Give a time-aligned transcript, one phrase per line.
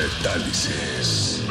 [0.00, 1.42] Metálisis.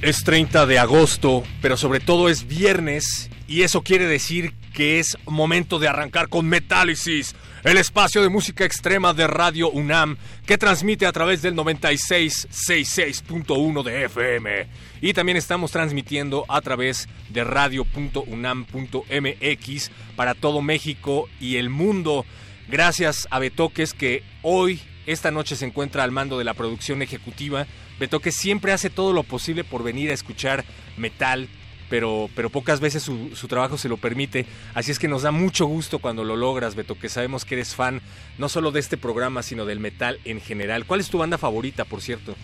[0.00, 5.16] Es 30 de agosto, pero sobre todo es viernes y eso quiere decir que es
[5.26, 7.34] momento de arrancar con Metálisis,
[7.64, 14.04] el espacio de música extrema de Radio UNAM que transmite a través del 9666.1 de
[14.04, 14.66] FM
[15.00, 22.24] y también estamos transmitiendo a través de radio.unam.mx para todo México y el mundo.
[22.68, 27.66] Gracias a Betoques que hoy esta noche se encuentra al mando de la producción ejecutiva.
[27.98, 30.64] Betoques siempre hace todo lo posible por venir a escuchar
[30.96, 31.48] metal,
[31.92, 34.46] pero, pero pocas veces su, trabajo se lo permite.
[34.72, 37.12] Así es que nos da mucho gusto cuando lo logras, Betoques.
[37.12, 38.00] Sabemos que eres fan
[38.38, 40.86] no solo de este programa, sino del metal en general.
[40.86, 42.34] ¿Cuál es tu banda favorita, por cierto?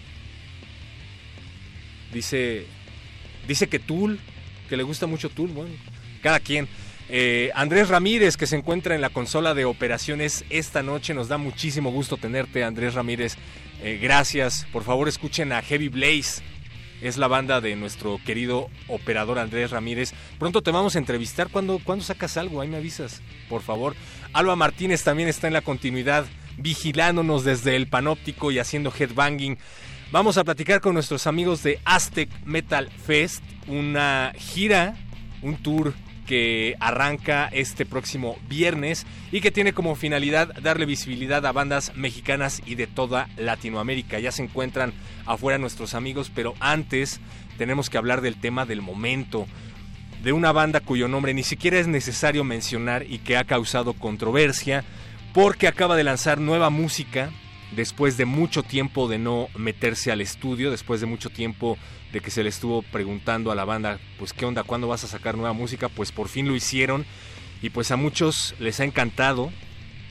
[2.12, 2.66] Dice,
[3.46, 4.20] dice que Tool,
[4.68, 5.48] que le gusta mucho Tool.
[5.48, 5.70] Bueno,
[6.22, 6.68] cada quien.
[7.08, 11.14] Eh, Andrés Ramírez, que se encuentra en la consola de operaciones esta noche.
[11.14, 13.38] Nos da muchísimo gusto tenerte, Andrés Ramírez.
[13.82, 14.66] Eh, gracias.
[14.70, 16.42] Por favor, escuchen a Heavy Blaze.
[17.00, 20.12] Es la banda de nuestro querido operador Andrés Ramírez.
[20.38, 21.48] Pronto te vamos a entrevistar.
[21.48, 22.60] cuando cuando sacas algo?
[22.60, 23.94] Ahí me avisas, por favor.
[24.32, 26.26] Alba Martínez también está en la continuidad,
[26.56, 29.58] vigilándonos desde el panóptico y haciendo headbanging.
[30.10, 34.96] Vamos a platicar con nuestros amigos de Aztec Metal Fest, una gira,
[35.42, 35.94] un tour
[36.28, 42.60] que arranca este próximo viernes y que tiene como finalidad darle visibilidad a bandas mexicanas
[42.66, 44.18] y de toda Latinoamérica.
[44.18, 44.92] Ya se encuentran
[45.24, 47.18] afuera nuestros amigos, pero antes
[47.56, 49.46] tenemos que hablar del tema del momento,
[50.22, 54.84] de una banda cuyo nombre ni siquiera es necesario mencionar y que ha causado controversia
[55.32, 57.30] porque acaba de lanzar nueva música
[57.72, 61.78] después de mucho tiempo de no meterse al estudio, después de mucho tiempo
[62.12, 65.08] de que se le estuvo preguntando a la banda, pues qué onda, ¿cuándo vas a
[65.08, 65.88] sacar nueva música?
[65.88, 67.04] Pues por fin lo hicieron
[67.60, 69.50] y pues a muchos les ha encantado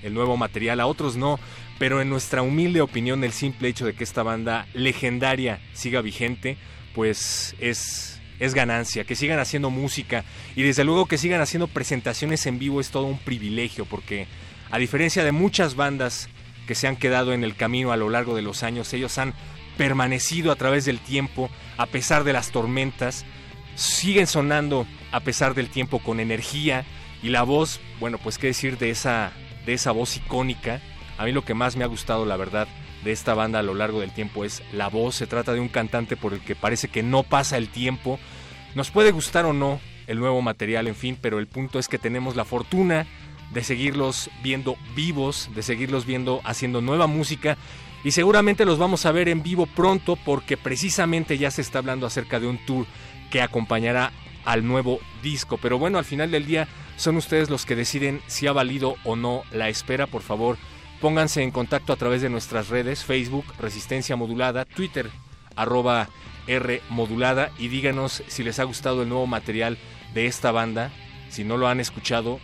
[0.04, 1.40] el nuevo material, a otros no,
[1.80, 6.58] pero en nuestra humilde opinión el simple hecho de que esta banda legendaria siga vigente,
[6.94, 10.24] pues es, es ganancia, que sigan haciendo música
[10.56, 14.28] y desde luego que sigan haciendo presentaciones en vivo es todo un privilegio porque
[14.70, 16.30] a diferencia de muchas bandas
[16.68, 19.34] que se han quedado en el camino a lo largo de los años, ellos han
[19.78, 23.26] permanecido a través del tiempo, a pesar de las tormentas,
[23.76, 26.86] siguen sonando a pesar del tiempo con energía
[27.24, 29.32] y la voz, bueno, pues qué decir de esa
[29.68, 30.82] de esa voz icónica.
[31.18, 32.68] A mí lo que más me ha gustado, la verdad,
[33.04, 35.16] de esta banda a lo largo del tiempo es la voz.
[35.16, 38.18] Se trata de un cantante por el que parece que no pasa el tiempo.
[38.74, 42.00] Nos puede gustar o no el nuevo material, en fin, pero el punto es que
[42.00, 43.06] tenemos la fortuna
[43.52, 47.58] de seguirlos viendo vivos, de seguirlos viendo haciendo nueva música
[48.04, 52.06] y seguramente los vamos a ver en vivo pronto porque precisamente ya se está hablando
[52.06, 52.86] acerca de un tour
[53.32, 54.12] que acompañará
[54.46, 55.58] al nuevo disco.
[55.58, 59.16] Pero bueno, al final del día son ustedes los que deciden si ha valido o
[59.16, 60.08] no la espera.
[60.08, 60.58] Por favor,
[61.02, 65.10] pónganse en contacto a través de nuestras redes, Facebook, Resistencia Modulada, Twitter,
[65.56, 66.08] arroba
[66.48, 69.78] R Modulada y díganos si les ha gustado el nuevo material
[70.14, 70.92] de esta banda.
[71.30, 72.40] Si no lo han escuchado,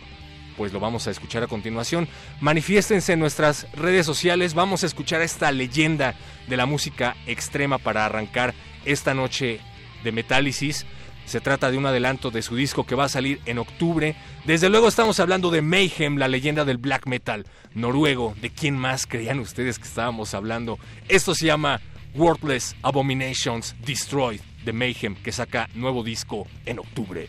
[0.56, 2.08] pues lo vamos a escuchar a continuación.
[2.40, 6.14] Manifiéstense en nuestras redes sociales, vamos a escuchar esta leyenda
[6.48, 8.54] de la música extrema para arrancar
[8.84, 9.60] esta noche
[10.02, 10.86] de Metálisis.
[11.26, 14.14] Se trata de un adelanto de su disco que va a salir en octubre.
[14.44, 18.34] Desde luego estamos hablando de Mayhem, la leyenda del black metal noruego.
[18.40, 20.78] ¿De quién más creían ustedes que estábamos hablando?
[21.08, 21.80] Esto se llama
[22.14, 27.28] Worthless Abominations Destroyed de Mayhem, que saca nuevo disco en octubre.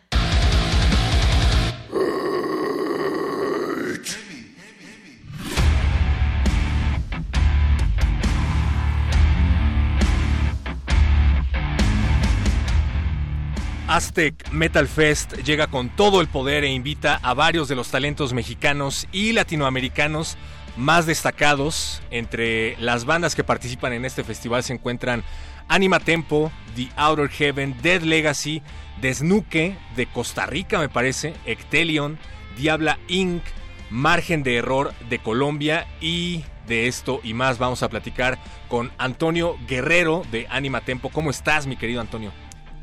[14.11, 18.33] Aztec Metal Fest llega con todo el poder e invita a varios de los talentos
[18.33, 20.35] mexicanos y latinoamericanos
[20.75, 22.01] más destacados.
[22.11, 25.23] Entre las bandas que participan en este festival se encuentran
[25.69, 28.61] Anima Tempo, The Outer Heaven, Dead Legacy,
[28.99, 32.19] Desnuque de Costa Rica me parece, Ectelion,
[32.57, 33.43] Diabla Inc.,
[33.89, 38.37] Margen de Error de Colombia y de esto y más vamos a platicar
[38.67, 41.07] con Antonio Guerrero de Anima Tempo.
[41.07, 42.33] ¿Cómo estás mi querido Antonio?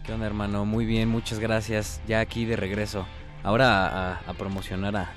[0.08, 0.64] ¿Qué onda hermano?
[0.64, 2.00] Muy bien, muchas gracias.
[2.08, 3.06] Ya aquí de regreso.
[3.42, 5.12] Ahora a, promocionar a,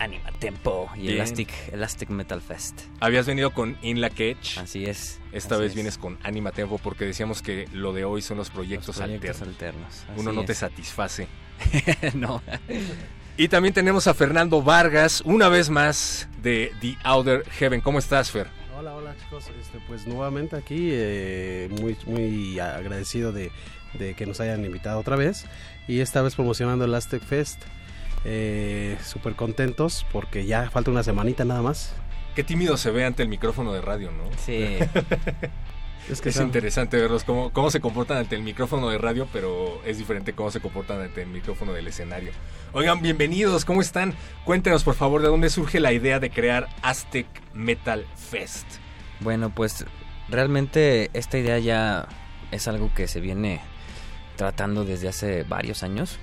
[0.00, 2.80] Anima Tempo y Elastic, Elastic Metal Fest.
[2.98, 4.58] Habías venido con In La Cage.
[4.58, 5.20] Así es.
[5.30, 9.00] Esta vez vienes con Anima Tempo porque decíamos que lo de hoy son los proyectos,
[9.00, 10.04] alternos.
[10.16, 11.28] Uno no te satisface.
[12.14, 12.42] no.
[13.36, 17.80] y también tenemos a Fernando Vargas, una vez más, de The Outer Heaven.
[17.80, 18.48] ¿Cómo estás, Fer?
[18.76, 19.44] Hola, hola chicos.
[19.60, 23.52] Este, pues nuevamente aquí, eh, muy, muy agradecido de,
[23.98, 25.46] de que nos hayan invitado otra vez.
[25.88, 27.62] Y esta vez promocionando el Aztec Fest.
[28.24, 31.94] Eh, Súper contentos porque ya falta una semanita nada más.
[32.34, 34.24] Qué tímido se ve ante el micrófono de radio, ¿no?
[34.44, 34.76] Sí.
[36.10, 39.80] es que es interesante verlos cómo, cómo se comportan ante el micrófono de radio, pero
[39.84, 42.32] es diferente cómo se comportan ante el micrófono del escenario.
[42.72, 44.14] Oigan, bienvenidos, ¿cómo están?
[44.44, 48.66] Cuéntenos por favor de dónde surge la idea de crear Aztec Metal Fest.
[49.20, 49.84] Bueno, pues
[50.28, 52.08] realmente esta idea ya
[52.50, 53.60] es algo que se viene
[54.36, 56.18] tratando desde hace varios años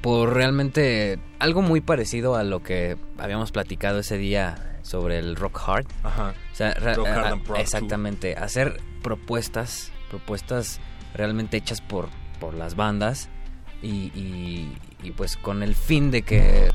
[0.00, 5.60] por realmente algo muy parecido a lo que habíamos platicado ese día sobre el rock
[5.66, 5.86] hard.
[6.02, 6.34] Ajá.
[6.52, 6.74] O sea,
[7.58, 10.80] exactamente, hacer propuestas, propuestas
[11.14, 12.08] realmente hechas por,
[12.40, 13.28] por las bandas
[13.82, 16.70] y, y, pues con el fin de que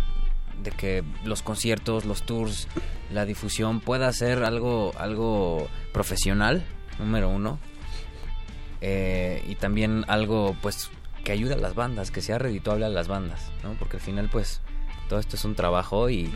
[0.61, 2.67] de que los conciertos, los tours,
[3.11, 6.65] la difusión pueda ser algo algo profesional,
[6.99, 7.59] número uno,
[8.81, 10.89] eh, y también algo pues
[11.23, 13.73] que ayude a las bandas, que sea redituable a las bandas, ¿no?
[13.73, 14.61] Porque al final pues
[15.07, 16.31] todo esto es un trabajo y,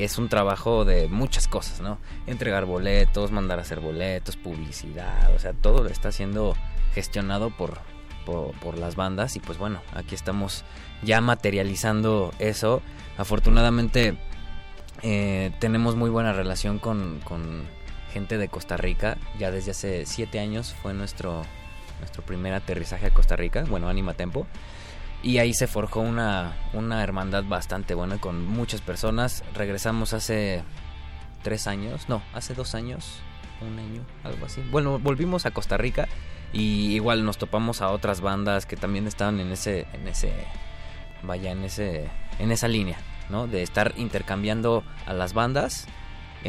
[0.00, 1.98] es un trabajo de muchas cosas, ¿no?
[2.26, 6.56] Entregar boletos, mandar a hacer boletos, publicidad, o sea, todo está siendo
[6.94, 7.78] gestionado por,
[8.24, 10.64] por, las bandas y pues bueno, aquí estamos
[11.02, 12.82] ya materializando eso.
[13.16, 14.16] Afortunadamente
[15.02, 17.64] eh, tenemos muy buena relación con, con,
[18.12, 21.42] gente de Costa Rica, ya desde hace siete años fue nuestro,
[22.00, 24.46] nuestro primer aterrizaje a Costa Rica, bueno, Anima Tempo.
[25.22, 29.42] Y ahí se forjó una, una hermandad bastante buena con muchas personas.
[29.52, 30.62] Regresamos hace
[31.42, 33.20] tres años, no, hace dos años,
[33.60, 34.62] un año, algo así.
[34.70, 36.08] Bueno, volvimos a Costa Rica
[36.52, 40.32] y igual nos topamos a otras bandas que también estaban en ese, en ese,
[41.22, 42.98] vaya, en ese, en esa línea,
[43.28, 43.46] ¿no?
[43.46, 45.86] De estar intercambiando a las bandas,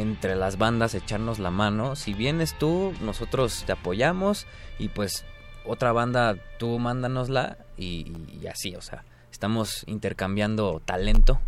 [0.00, 1.96] entre las bandas echarnos la mano.
[1.96, 4.46] Si vienes tú, nosotros te apoyamos
[4.78, 5.24] y pues
[5.64, 8.12] otra banda, tú mándanosla y,
[8.50, 11.40] así, o sea, estamos intercambiando talento.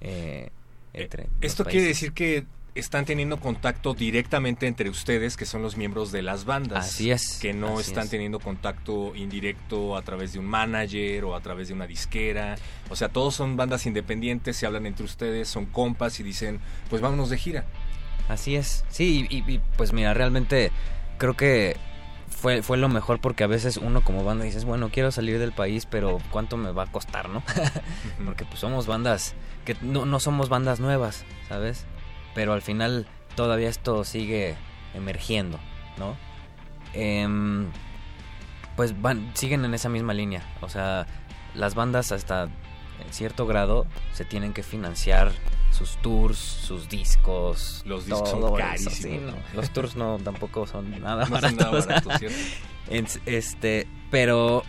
[0.00, 0.50] Eh,
[0.92, 2.44] entre Esto quiere decir que
[2.80, 6.86] están teniendo contacto directamente entre ustedes, que son los miembros de las bandas.
[6.86, 7.38] Así es.
[7.40, 11.74] Que no están teniendo contacto indirecto a través de un manager o a través de
[11.74, 12.56] una disquera.
[12.88, 17.00] O sea, todos son bandas independientes, se hablan entre ustedes, son compas y dicen, pues
[17.00, 17.64] vámonos de gira.
[18.28, 18.84] Así es.
[18.88, 20.70] Sí, y pues mira, realmente
[21.18, 21.76] creo que
[22.40, 25.52] fue, fue lo mejor porque a veces uno como banda dices, bueno, quiero salir del
[25.52, 27.42] país, pero ¿cuánto me va a costar, no?
[28.24, 29.34] porque pues somos bandas
[29.64, 31.84] que no, no somos bandas nuevas, ¿sabes?
[32.34, 34.56] Pero al final todavía esto sigue
[34.94, 35.58] emergiendo,
[35.98, 36.16] ¿no?
[36.92, 37.70] Em,
[38.76, 40.42] pues van, siguen en esa misma línea.
[40.60, 41.06] O sea,
[41.54, 45.32] las bandas hasta en cierto grado se tienen que financiar
[45.70, 47.82] sus tours, sus discos.
[47.86, 49.34] Los discos son carísimos.
[49.54, 51.86] Los tours no tampoco son nada baratos.
[53.26, 54.64] este, pero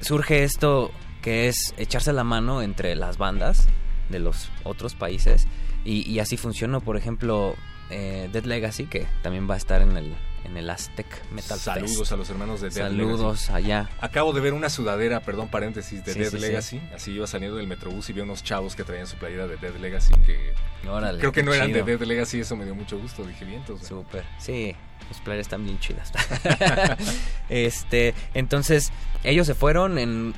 [0.00, 0.90] surge esto
[1.22, 3.66] que es echarse la mano entre las bandas
[4.08, 5.46] de los otros países
[5.84, 7.56] y, así funcionó, por ejemplo,
[7.90, 12.12] eh, Dead Legacy que también va a estar en el en el Aztec Metal Saludos
[12.12, 13.88] a los hermanos de Dead Saludos allá.
[14.00, 16.80] Acabo de ver una sudadera, perdón, paréntesis, de Dead Legacy.
[16.94, 19.74] Así iba saliendo del Metrobús y vi unos chavos que traían su playera de Dead
[19.76, 20.54] Legacy que
[21.18, 23.62] creo que no eran de Dead Legacy, eso me dio mucho gusto, dije bien.
[23.82, 24.74] Súper, sí,
[25.08, 26.12] los playeras están bien chidas.
[27.48, 30.34] este, entonces, ellos se fueron en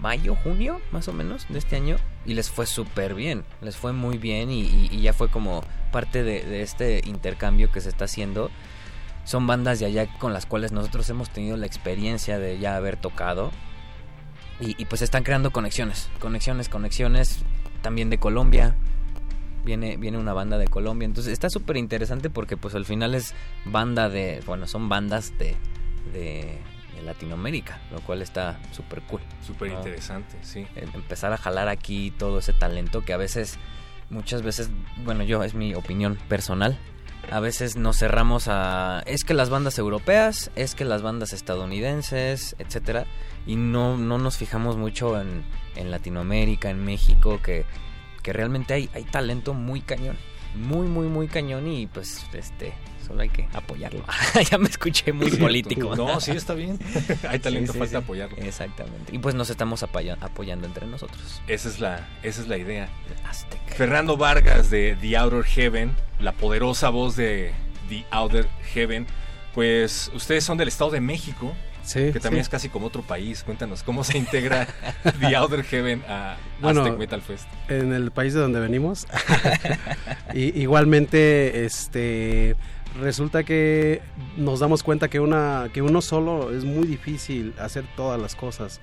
[0.00, 1.96] mayo, junio, más o menos, de este año.
[2.24, 5.62] Y les fue súper bien, les fue muy bien y, ya fue como
[5.92, 8.50] parte de, este intercambio que se está haciendo
[9.24, 12.96] son bandas de allá con las cuales nosotros hemos tenido la experiencia de ya haber
[12.96, 13.50] tocado.
[14.60, 17.40] Y, pues están creando conexiones, conexiones, conexiones.
[17.82, 18.76] También de Colombia.
[19.64, 21.06] Viene, viene una banda de Colombia.
[21.06, 23.34] Entonces está súper interesante porque pues al final es
[23.64, 24.42] banda de...
[24.46, 25.56] Bueno, son bandas de,
[27.06, 29.20] Latinoamérica, lo cual está súper cool.
[29.44, 30.66] Súper interesante, sí.
[30.76, 33.58] Empezar a jalar aquí todo ese talento que a veces
[34.10, 34.70] muchas veces,
[35.04, 36.78] bueno, yo es mi opinión personal,
[37.30, 42.54] a veces nos cerramos a es que las bandas europeas, es que las bandas estadounidenses,
[42.58, 43.06] etcétera,
[43.46, 45.44] y no, no nos fijamos mucho en,
[45.74, 47.64] en Latinoamérica, en México, que,
[48.22, 50.16] que realmente hay, hay talento muy cañón,
[50.54, 52.72] muy, muy, muy cañón y pues este
[53.06, 54.04] solo hay que apoyarlo.
[54.50, 55.94] ya me escuché muy político.
[55.94, 56.78] No, sí, está bien.
[57.28, 58.36] hay talento, falta apoyarlo.
[58.38, 59.14] Exactamente.
[59.14, 61.40] Y pues nos estamos apoyando entre nosotros.
[61.46, 62.88] Esa es la, esa es la idea.
[63.76, 67.52] Fernando Vargas de The Outer Heaven, la poderosa voz de
[67.88, 69.06] The Outer Heaven.
[69.54, 71.54] Pues ustedes son del Estado de México.
[71.82, 73.44] Sí, que también es casi como otro país.
[73.44, 74.66] Cuéntanos, ¿cómo se integra
[75.20, 77.46] The Outer Heaven a Aztec Metal Fest?
[77.68, 79.06] En el país de donde venimos.
[80.34, 82.56] y, igualmente, este
[83.00, 84.02] resulta que
[84.36, 88.80] nos damos cuenta que una que uno solo es muy difícil hacer todas las cosas.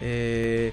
[0.00, 0.72] Eh,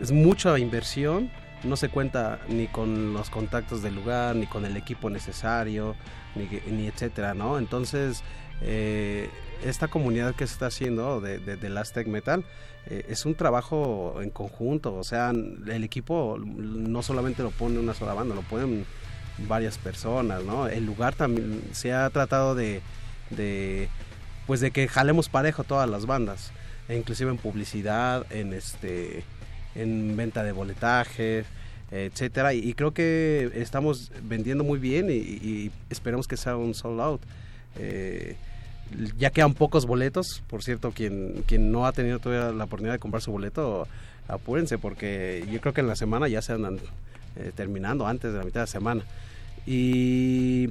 [0.00, 1.30] es mucha inversión
[1.62, 5.94] no se cuenta ni con los contactos del lugar ni con el equipo necesario
[6.34, 8.24] ni, ni etcétera no entonces
[8.60, 9.30] eh,
[9.64, 12.44] esta comunidad que se está haciendo de, de, de Aztec Metal
[12.86, 14.94] eh, es un trabajo en conjunto.
[14.94, 18.84] O sea el equipo no solamente lo pone una sola banda lo pueden
[19.38, 20.66] varias personas, ¿no?
[20.68, 22.80] El lugar también se ha tratado de,
[23.30, 23.88] de
[24.46, 26.52] pues de que jalemos parejo todas las bandas,
[26.88, 29.24] e inclusive en publicidad, en este
[29.74, 31.44] en venta de boletaje,
[31.90, 37.20] etcétera, y, creo que estamos vendiendo muy bien y, esperemos que sea un sold out.
[37.76, 38.36] Eh,
[39.16, 42.98] ya quedan pocos boletos, por cierto, quien, quien no ha tenido todavía la oportunidad de
[42.98, 43.88] comprar su boleto,
[44.28, 46.78] apúrense porque yo creo que en la semana ya se andan
[47.36, 49.02] eh, terminando antes de la mitad de la semana.
[49.66, 50.70] Y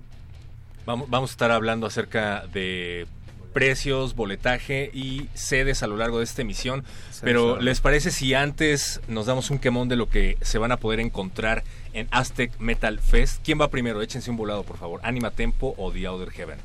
[0.86, 3.08] vamos, vamos a estar hablando acerca de
[3.54, 6.84] precios, boletaje y sedes a lo largo de esta emisión.
[7.22, 10.78] Pero ¿les parece si antes nos damos un quemón de lo que se van a
[10.78, 13.42] poder encontrar en Aztec Metal Fest?
[13.44, 14.02] ¿Quién va primero?
[14.02, 15.00] Échense un volado, por favor.
[15.04, 16.58] Anima Tempo o The Outer Heaven.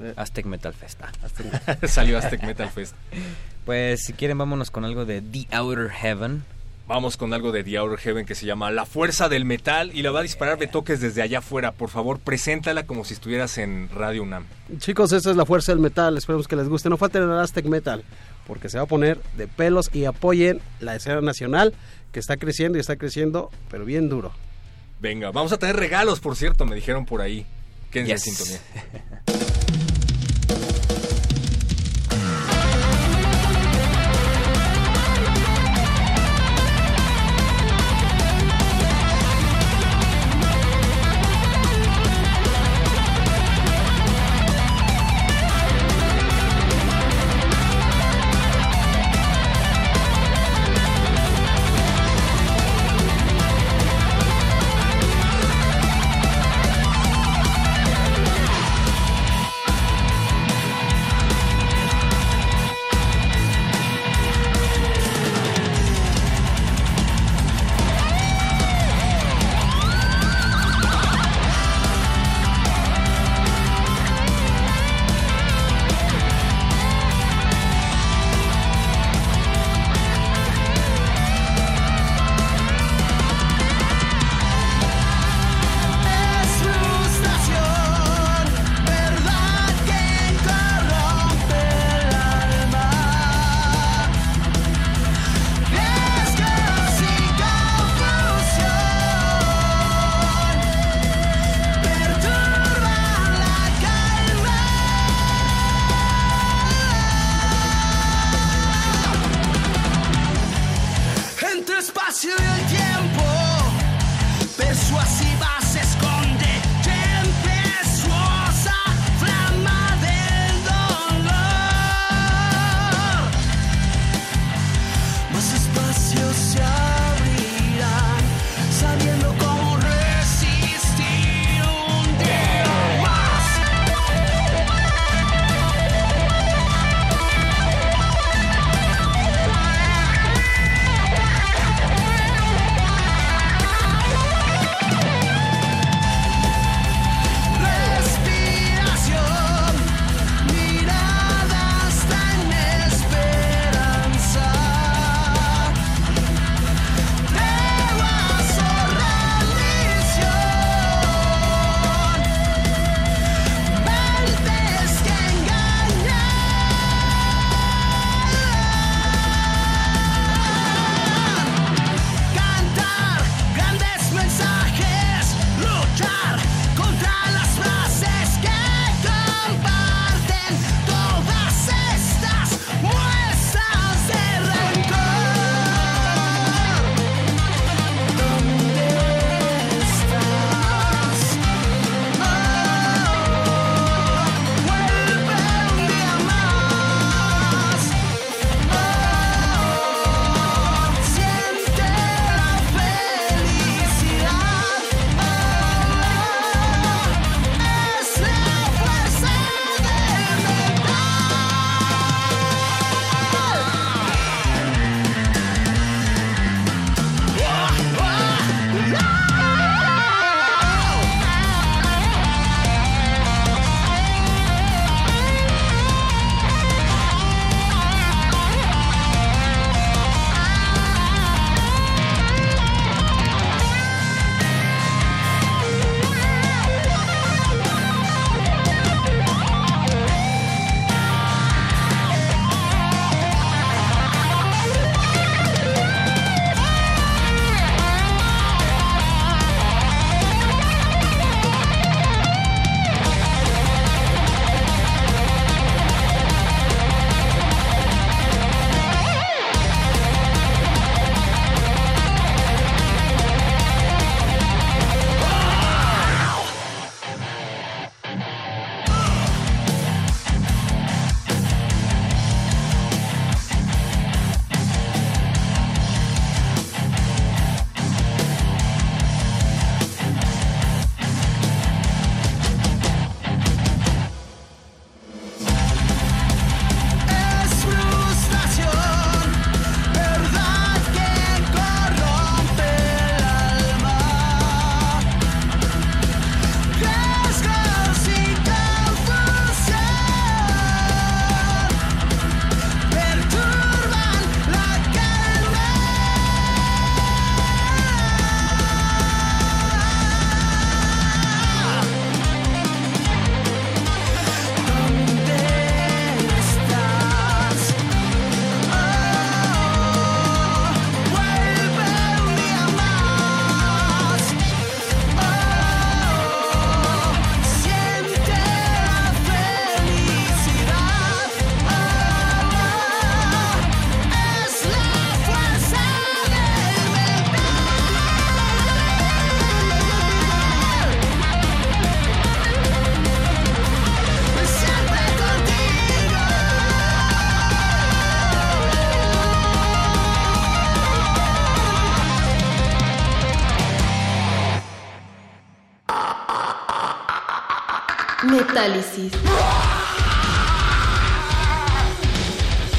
[0.00, 1.00] Eh, Aztec Metal Fest.
[1.02, 1.86] Ah.
[1.86, 2.94] Salió Aztec Metal Fest.
[3.66, 6.42] Pues si quieren vámonos con algo de The Outer Heaven.
[6.90, 10.02] Vamos con algo de The Outer Heaven que se llama La Fuerza del Metal y
[10.02, 11.70] la va a disparar de toques desde allá afuera.
[11.70, 14.44] Por favor, preséntala como si estuvieras en Radio UNAM.
[14.78, 16.16] Chicos, esa es La Fuerza del Metal.
[16.16, 16.90] Esperemos que les guste.
[16.90, 18.02] No falten el Aztec Metal
[18.44, 21.74] porque se va a poner de pelos y apoyen la escena nacional
[22.10, 24.32] que está creciendo y está creciendo, pero bien duro.
[24.98, 27.46] Venga, vamos a tener regalos, por cierto, me dijeron por ahí.
[27.92, 28.26] Quédense yes.
[28.26, 29.46] en sintonía.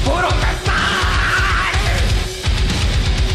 [0.04, 0.72] ¡Puro metal!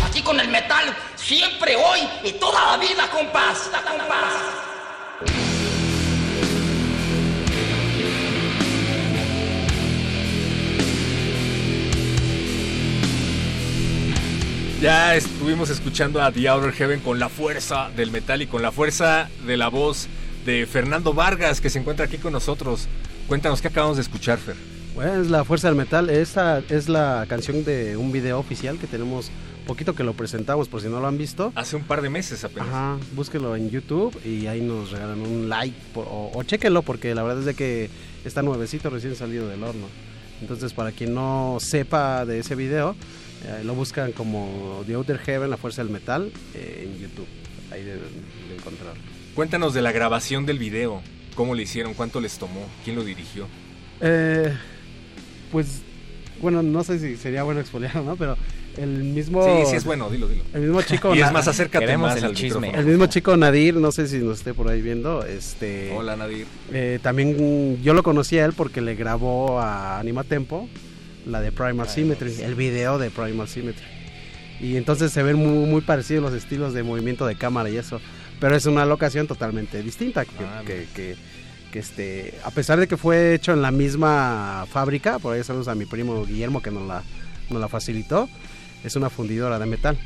[0.08, 3.70] Aquí con el metal, siempre, hoy y toda la vida, compás.
[3.88, 4.34] compás.
[14.82, 18.72] Ya estuvimos escuchando a The Outer Heaven con la fuerza del metal y con la
[18.72, 20.08] fuerza de la voz
[20.48, 22.88] de Fernando Vargas que se encuentra aquí con nosotros.
[23.28, 24.56] Cuéntanos qué acabamos de escuchar, Fer.
[24.96, 26.10] Bueno, es la fuerza del metal.
[26.10, 29.30] Esta es la canción de un video oficial que tenemos
[29.68, 31.52] poquito que lo presentamos por si no lo han visto.
[31.54, 32.70] Hace un par de meses apenas.
[32.70, 37.14] Ajá, búsquenlo en YouTube y ahí nos regalan un like por- o, o chéquenlo porque
[37.14, 37.90] la verdad es de que
[38.24, 39.88] está nuevecito, recién salido del horno.
[40.42, 42.96] Entonces, para quien no sepa de ese video,
[43.46, 47.28] eh, lo buscan como The Outer Heaven, la fuerza del metal, eh, en YouTube.
[47.70, 48.00] Ahí deben
[48.48, 49.17] de encontrarlo.
[49.38, 51.00] Cuéntanos de la grabación del video.
[51.36, 51.94] ¿Cómo lo hicieron?
[51.94, 52.66] ¿Cuánto les tomó?
[52.84, 53.46] ¿Quién lo dirigió?
[54.02, 54.52] Eh,
[55.52, 55.84] pues,
[56.42, 58.16] bueno, no sé si sería bueno expoliar, ¿no?
[58.16, 58.36] Pero
[58.78, 59.46] el mismo...
[59.46, 60.44] Sí, sí es bueno, dilo, dilo.
[60.56, 61.14] El mismo chico...
[61.16, 62.62] Y es más, acércate más el al chisme.
[62.62, 62.80] micrófono.
[62.80, 65.94] El mismo chico Nadir, no sé si nos esté por ahí viendo, este...
[65.96, 66.48] Hola, Nadir.
[66.74, 70.68] Eh, también yo lo conocí a él porque le grabó a Anima Tempo
[71.28, 73.86] la de Primal Symmetry, el video de Primal Symmetry.
[74.60, 78.02] Y entonces se ven muy, muy parecidos los estilos de movimiento de cámara y eso.
[78.40, 80.26] Pero es una locación totalmente distinta.
[80.26, 81.16] Que, Ah, que- que-
[81.72, 85.68] que, este, a pesar de que fue hecho en la misma fábrica, por ahí saludos
[85.68, 87.04] a mi primo Guillermo que nos la,
[87.50, 88.30] nos la facilitó,
[88.84, 89.98] es una fundidora de metal.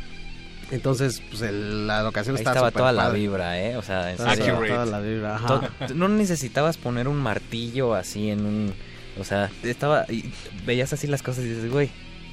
[0.72, 3.76] Entonces, pues el- la locación Ahí estaba toda la vibra, ¿eh?
[3.76, 5.70] O sea, en Toda- la vibra, ajá.
[5.94, 8.74] No necesitabas poner un martillo así en un...
[9.20, 10.06] O sea, estaba...
[10.10, 10.32] y
[10.66, 11.90] veías así las cosas y dices, güey,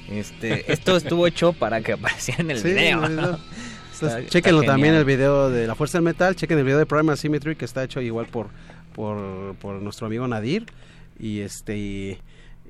[0.09, 3.01] este, esto estuvo hecho para que apareciera en el Sí, video.
[3.01, 3.39] video.
[4.07, 7.17] Está- chéquenlo también el video de La Fuerza del Metal, chequen el video de Primal
[7.17, 8.47] Symmetry que está hecho igual por,
[8.95, 10.65] por, por nuestro amigo Nadir
[11.19, 12.17] y este y,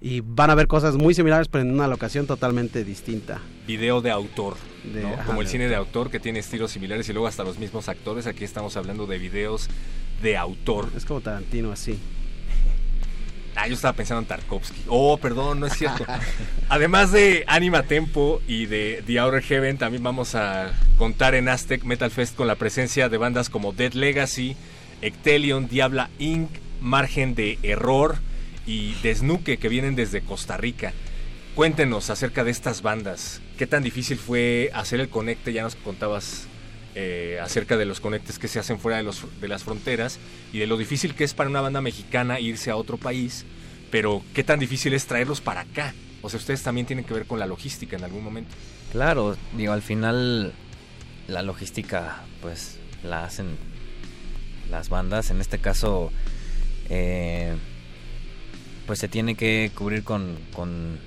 [0.02, 3.40] y van a ver cosas muy similares pero en una locación totalmente distinta.
[3.68, 4.56] Video de autor.
[4.94, 5.14] De- ¿no?
[5.14, 7.60] ajá, Como el de cine de autor que tiene estilos similares y luego hasta los
[7.60, 8.26] mismos actores.
[8.28, 9.70] Aquí estamos hablando de videos
[10.24, 10.90] de autor.
[10.98, 12.00] Es como Tarantino así.
[13.56, 14.84] Ah, yo estaba pensando en Tarkovsky.
[14.88, 16.06] Oh, perdón, no es cierto.
[16.70, 21.84] Además de Anima Tempo y de The Outer Heaven, también vamos a contar en Aztec
[21.84, 24.56] Metal Fest con la presencia de bandas como Dead Legacy,
[25.02, 26.50] Ectelion, Diabla Inc.,
[26.82, 28.18] Margen de Error
[28.66, 30.94] y Desnuque, que vienen desde Costa Rica.
[31.56, 33.42] Cuéntenos acerca de estas bandas.
[33.58, 35.52] ¿Qué tan difícil fue hacer el conecte?
[35.52, 36.48] Ya nos contabas
[36.96, 40.20] eh, acerca de los conectes que se hacen fuera de, los, de las fronteras
[40.52, 43.46] y de lo difícil que es para una banda mexicana irse a otro país,
[43.92, 45.94] pero qué tan difícil es traerlos para acá.
[46.22, 48.56] O sea, ustedes también tienen que ver con la logística en algún momento.
[48.92, 50.54] Claro, digo, al final
[51.28, 53.58] la logística pues la hacen
[54.70, 55.30] las bandas.
[55.32, 56.12] En este caso,
[56.90, 57.56] eh,
[58.88, 61.00] pues se tiene que cubrir con, con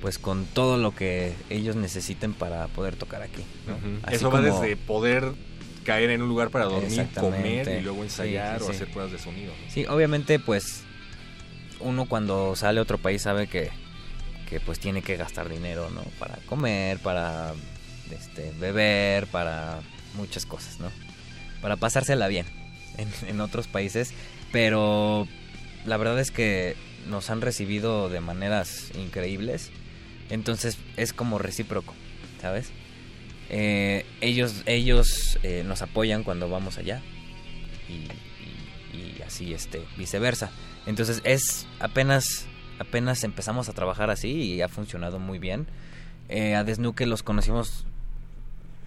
[0.00, 3.42] pues con todo lo que ellos necesiten para poder tocar aquí.
[4.10, 5.32] Eso va desde poder
[5.84, 8.72] caer en un lugar para dormir, comer y luego Sí, ensayar sí, o sí.
[8.76, 9.52] hacer pruebas de sonido.
[9.52, 9.70] ¿no?
[9.72, 10.82] Sí, obviamente pues
[11.80, 13.70] uno cuando sale a otro país sabe que,
[14.48, 16.02] que pues tiene que gastar dinero, ¿no?
[16.18, 17.52] Para comer, para
[18.10, 19.80] este, beber, para
[20.14, 20.90] muchas cosas, ¿no?
[21.62, 22.46] Para pasársela bien
[22.98, 24.12] en, en otros países,
[24.52, 25.26] pero
[25.86, 26.76] la verdad es que
[27.08, 29.70] nos han recibido de maneras increíbles,
[30.30, 31.94] entonces es como recíproco,
[32.40, 32.70] ¿sabes?
[33.50, 37.00] Eh, ellos ellos eh, nos apoyan cuando vamos allá
[37.88, 37.92] y,
[38.96, 40.50] y- y así este viceversa
[40.86, 42.46] entonces es apenas
[42.78, 45.66] apenas empezamos a trabajar así y ha funcionado muy bien
[46.28, 47.86] Eh, a Desnuque los conocimos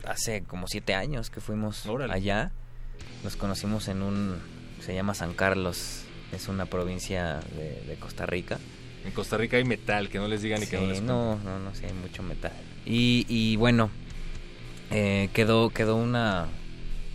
[0.06, 2.14] hace como siete años que fuimos Órale.
[2.14, 2.52] allá
[3.24, 4.38] los conocimos en un
[4.86, 8.60] se llama San Carlos es una provincia de, de Costa Rica
[9.06, 11.38] En Costa Rica hay metal, que no les digan ni que no Sí, les no,
[11.38, 12.52] no, no, sí, hay mucho metal.
[12.86, 13.90] Y, y bueno,
[14.92, 16.48] eh, quedó, quedó una,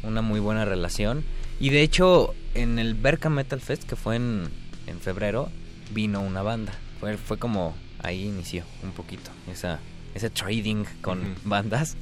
[0.03, 1.25] una muy buena relación.
[1.61, 4.49] Y de hecho, en el Berka Metal Fest, que fue en,
[4.87, 5.51] en febrero,
[5.93, 6.73] vino una banda.
[7.01, 9.81] Fue, fue como ahí inició un poquito esa,
[10.15, 11.97] ese trading con bandas.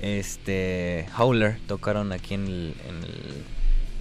[0.00, 3.44] Este, Howler tocaron aquí en el, en el,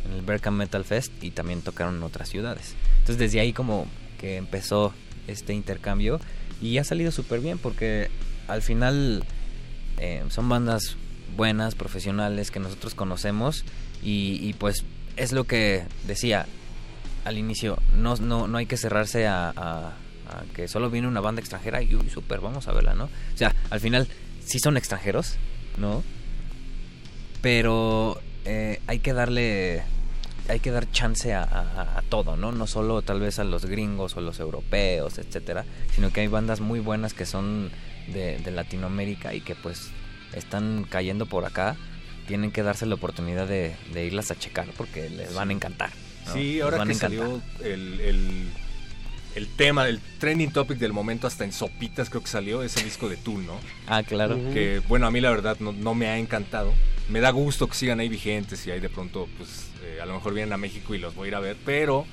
[0.06, 2.76] en el Berka Metal Fest y también tocaron en otras ciudades.
[3.00, 3.88] Entonces desde ahí como
[4.20, 4.94] que empezó
[5.28, 6.20] este intercambio
[6.62, 8.10] y ha salido súper bien porque
[8.48, 9.24] al final
[10.00, 10.98] eh, son bandas
[11.36, 13.66] buenas, profesionales que nosotros conocemos
[14.04, 14.84] y, pues
[15.16, 16.46] es lo que decía
[17.26, 19.94] al inicio, no, no, no hay que cerrarse a, a-
[20.30, 23.06] a que solo viene una banda extranjera y uy, súper, vamos a verla, ¿no?
[23.06, 24.08] O sea, al final
[24.46, 25.36] sí son extranjeros,
[25.78, 26.04] ¿no?
[27.42, 29.84] Pero eh, hay que darle
[30.50, 32.52] hay que dar chance a, a, a, todo, ¿no?
[32.52, 36.60] No solo tal vez a los gringos o los europeos, etcétera, sino que hay bandas
[36.60, 37.72] muy buenas que son
[38.08, 39.90] de, de Latinoamérica y que pues
[40.34, 41.76] están cayendo por acá.
[42.28, 45.92] Tienen que darse la oportunidad de, de irlas a checar porque les van a encantar.
[46.28, 46.34] ¿no?
[46.34, 48.48] Sí, ahora van que salió el, el,
[49.36, 53.10] el tema, el trending topic del momento, hasta en Sopitas creo que salió, ese disco
[53.10, 53.60] de Tool, ¿no?
[53.88, 54.36] Ah, claro.
[54.54, 56.74] Que, bueno, a mí la verdad no, no me ha encantado.
[57.10, 60.14] Me da gusto que sigan ahí vigentes y ahí de pronto, pues, eh, a lo
[60.14, 62.06] mejor vienen a México y los voy a ir a ver, pero...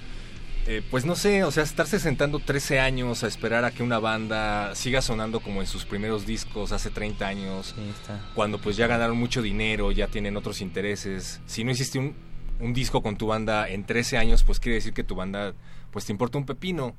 [0.66, 3.98] eh, pues no sé, o sea, estarse sentando 13 años a esperar a que una
[3.98, 8.20] banda siga sonando como en sus primeros discos hace 30 años, Sí, está.
[8.34, 11.40] cuando pues ya ganaron mucho dinero, ya tienen otros intereses.
[11.46, 12.14] Si no hiciste un,
[12.60, 15.54] un disco con tu banda en 13 años, pues quiere decir que tu banda
[15.92, 16.94] pues te importa un pepino.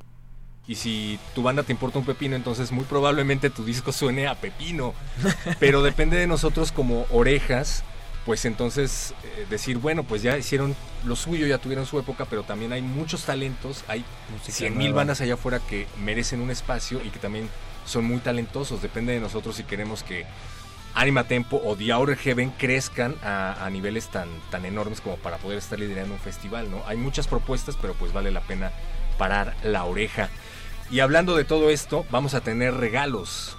[0.67, 4.35] Y si tu banda te importa un pepino, entonces muy probablemente tu disco suene a
[4.35, 4.93] pepino.
[5.59, 7.83] Pero depende de nosotros como orejas,
[8.25, 12.43] pues entonces eh, decir, bueno, pues ya hicieron lo suyo, ya tuvieron su época, pero
[12.43, 14.05] también hay muchos talentos, hay
[14.47, 17.49] 100 mil bandas allá afuera que merecen un espacio y que también
[17.85, 18.81] son muy talentosos.
[18.81, 20.25] Depende de nosotros si queremos que
[20.93, 25.37] Anima Tempo o The Outer Heaven crezcan a, a niveles tan, tan enormes como para
[25.37, 26.83] poder estar liderando un festival, ¿no?
[26.85, 28.71] Hay muchas propuestas, pero pues vale la pena
[29.17, 30.29] parar la oreja.
[30.91, 33.55] Y hablando de todo esto, vamos a tener regalos.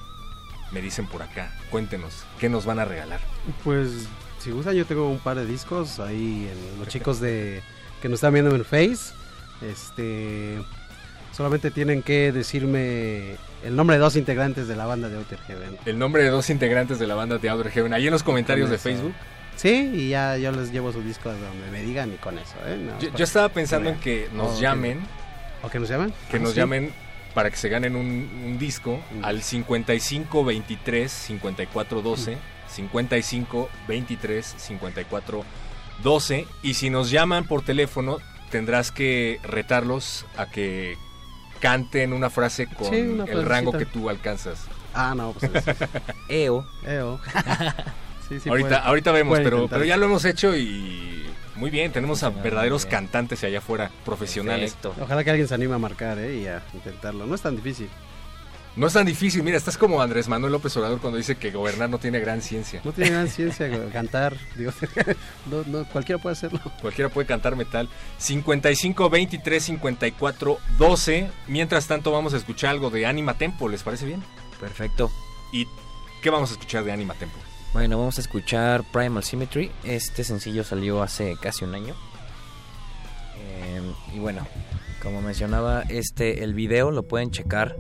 [0.71, 1.53] Me dicen por acá.
[1.71, 3.21] Cuéntenos, ¿qué nos van a regalar?
[3.65, 4.07] Pues
[4.43, 7.63] si gustan yo tengo un par de discos ahí en los chicos de
[8.01, 9.15] que nos están viendo en Face.
[9.63, 10.59] Este
[11.33, 15.79] solamente tienen que decirme el nombre de dos integrantes de la banda de Outer Heaven.
[15.87, 17.95] El nombre de dos integrantes de la banda de Outer Heaven.
[17.95, 18.79] Ahí en los comentarios de.
[18.79, 19.15] Facebook.
[19.57, 22.55] Sí, y ya yo les llevo su disco a donde me digan y con eso,
[22.67, 22.89] ¿eh?
[23.15, 25.01] Yo, estaba pensando en que nos llamen.
[25.63, 26.13] ¿O que nos llaman?
[26.31, 26.57] que Ah, nos sí.
[26.57, 26.91] llamen
[27.35, 29.25] para que se ganen un, un disco Mm.
[29.25, 32.37] al 55 23 54 12
[32.73, 35.45] 55 23 54
[36.03, 38.19] 12 y si nos llaman por teléfono
[38.51, 40.97] tendrás que retarlos a que
[41.61, 44.65] canten una frase con Sí, una el rango que tú alcanzas.
[44.95, 45.65] Ah, no, pues es-
[46.29, 46.67] EO.
[46.85, 47.21] Eo.
[48.29, 49.79] sí, sí ahorita, puede- ahorita vemos, puede pero, intentar.
[49.79, 54.75] pero ya lo hemos hecho y muy bien, tenemos a verdaderos cantantes allá afuera, profesionales.
[54.75, 55.05] Perfecto.
[55.05, 56.37] Ojalá que alguien se anime a marcar, ¿eh?
[56.39, 57.27] Y a intentarlo.
[57.27, 57.89] No es tan difícil.
[58.75, 61.91] No es tan difícil, mira, estás como Andrés Manuel López Obrador cuando dice que gobernar
[61.91, 62.81] no tiene gran ciencia.
[62.85, 64.35] No tiene gran ciencia cantar.
[64.57, 64.73] Digo,
[65.51, 66.59] no, no, cualquiera puede hacerlo.
[66.81, 67.91] Cualquiera puede cantar metal.
[68.17, 71.31] 55 23 54 12.
[71.49, 73.69] Mientras tanto, vamos a escuchar algo de Anima Tempo.
[73.69, 74.23] ¿Les parece bien?
[74.59, 75.11] Perfecto.
[75.53, 75.67] ¿Y
[76.23, 77.37] qué vamos a escuchar de Anima Tempo?
[77.75, 79.71] Bueno, vamos a escuchar Primal Symmetry.
[79.85, 81.95] Este sencillo salió hace casi un año.
[83.37, 84.47] Eh, y bueno,
[85.03, 87.77] como mencionaba, este el video lo pueden checar.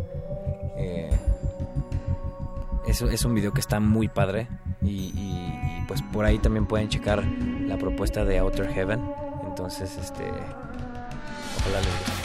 [0.77, 1.11] Eh,
[2.87, 4.49] es, un video que está muy padre.
[4.83, 5.13] Y,
[5.87, 9.01] pues por ahí también pueden checar la propuesta de Outer Heaven.
[9.47, 10.25] Entonces, este.
[10.25, 12.23] Ojalá les guste.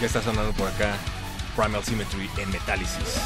[0.00, 0.96] Ya está sonando por acá
[1.56, 3.20] Primal Symmetry en Metálisis.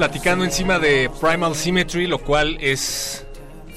[0.00, 3.26] Platicando encima de Primal Symmetry, lo cual es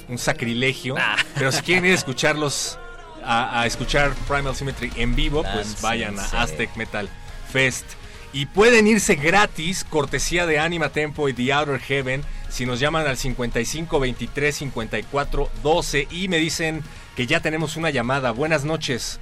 [0.08, 0.96] un sacrilegio.
[1.36, 2.80] Pero si quieren ir a escucharlos,
[3.22, 5.84] a, a escuchar Primal Symmetry en vivo, pues Láncense.
[5.84, 7.10] vayan a Aztec Metal
[7.52, 7.84] Fest.
[8.32, 13.06] Y pueden irse gratis, cortesía de Anima Tempo y The Outer Heaven, si nos llaman
[13.06, 16.86] al 55 23 54 12 y me dicen
[17.18, 18.32] que ya tenemos una llamada.
[18.32, 19.20] Buenas noches.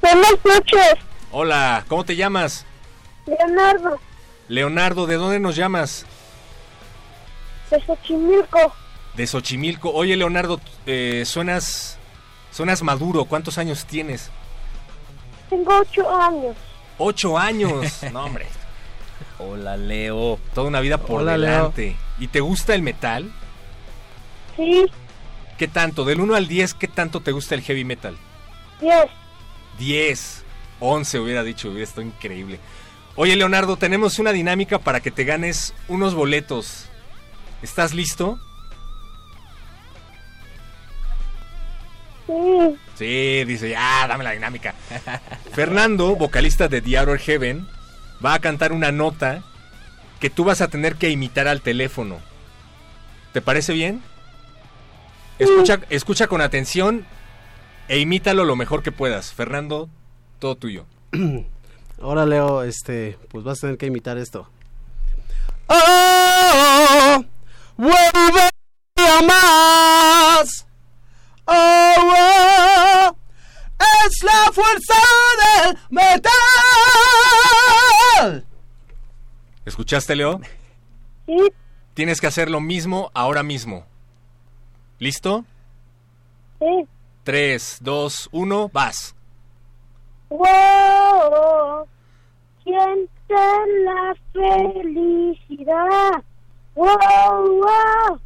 [0.00, 0.94] Buenas noches,
[1.32, 2.64] Hola, ¿cómo te llamas?
[3.26, 4.00] Leonardo,
[4.48, 6.06] Leonardo, ¿de dónde nos llamas?
[7.70, 8.74] de Xochimilco.
[9.14, 9.90] De Xochimilco.
[9.90, 11.98] Oye, Leonardo, eh, suenas,
[12.52, 13.24] suenas maduro.
[13.24, 14.30] ¿Cuántos años tienes?
[15.50, 16.56] Tengo ocho años.
[16.98, 18.02] Ocho años.
[18.12, 18.46] No, hombre.
[19.38, 20.38] Hola, Leo.
[20.54, 21.50] Toda una vida por Hola, Leo.
[21.50, 21.96] delante.
[22.18, 23.32] ¿Y te gusta el metal?
[24.56, 24.86] Sí,
[25.58, 26.04] ¿Qué tanto?
[26.04, 28.16] Del 1 al 10, ¿qué tanto te gusta el heavy metal?
[28.80, 29.06] diez.
[29.78, 30.44] 10.
[30.80, 32.58] 11 hubiera dicho, hubiera estado increíble.
[33.16, 36.86] Oye, Leonardo, tenemos una dinámica para que te ganes unos boletos.
[37.62, 38.38] ¿Estás listo?
[42.26, 44.74] Sí, Sí, dice, ya, dame la dinámica.
[45.52, 47.68] Fernando, vocalista de The Outer Heaven,
[48.24, 49.42] va a cantar una nota
[50.20, 52.18] que tú vas a tener que imitar al teléfono.
[53.32, 54.00] ¿Te parece bien?
[55.38, 57.04] Escucha, escucha con atención
[57.88, 59.32] e imítalo lo mejor que puedas.
[59.32, 59.88] Fernando,
[60.38, 60.86] todo tuyo.
[62.00, 64.48] Ahora, Leo, este, pues vas a tener que imitar esto.
[65.68, 67.24] ¡Oh!
[67.76, 68.50] ¡Vuelve
[68.96, 70.66] a más!
[71.46, 71.94] ¡Oh!
[72.12, 73.16] oh,
[73.78, 74.94] ¡Es la fuerza
[75.40, 76.32] del metal!
[79.64, 80.40] ¿Escuchaste, Leo?
[81.26, 81.36] sí,
[81.94, 83.86] Tienes que hacer lo mismo ahora mismo.
[84.98, 85.44] ¿Listo?
[86.58, 86.86] sí.
[87.24, 89.13] 3, 2, 1, vas.
[90.36, 91.86] Wow,
[92.64, 93.08] siente
[93.84, 96.22] la felicidad.
[96.74, 96.88] Wow,
[97.62, 98.20] wow,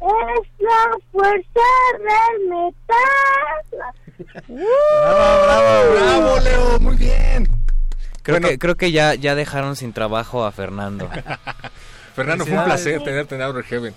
[0.00, 1.68] es la fuerza
[1.98, 3.64] del metal.
[4.46, 5.94] ¡Bravo, bravo!
[5.94, 6.78] ¡Bravo, Leo!
[6.78, 7.48] Muy bien.
[8.22, 8.48] Creo, Bueno.
[8.48, 11.10] que, creo que ya, ya dejaron sin trabajo a Fernando.
[12.14, 13.94] Fernando, fue un placer tenerte en Outer Heaven.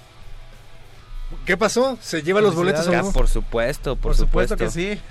[1.46, 1.96] ¿Qué pasó?
[2.02, 3.12] ¿Se lleva los boletos o no?
[3.12, 5.00] por supuesto, por, Por supuesto que sí.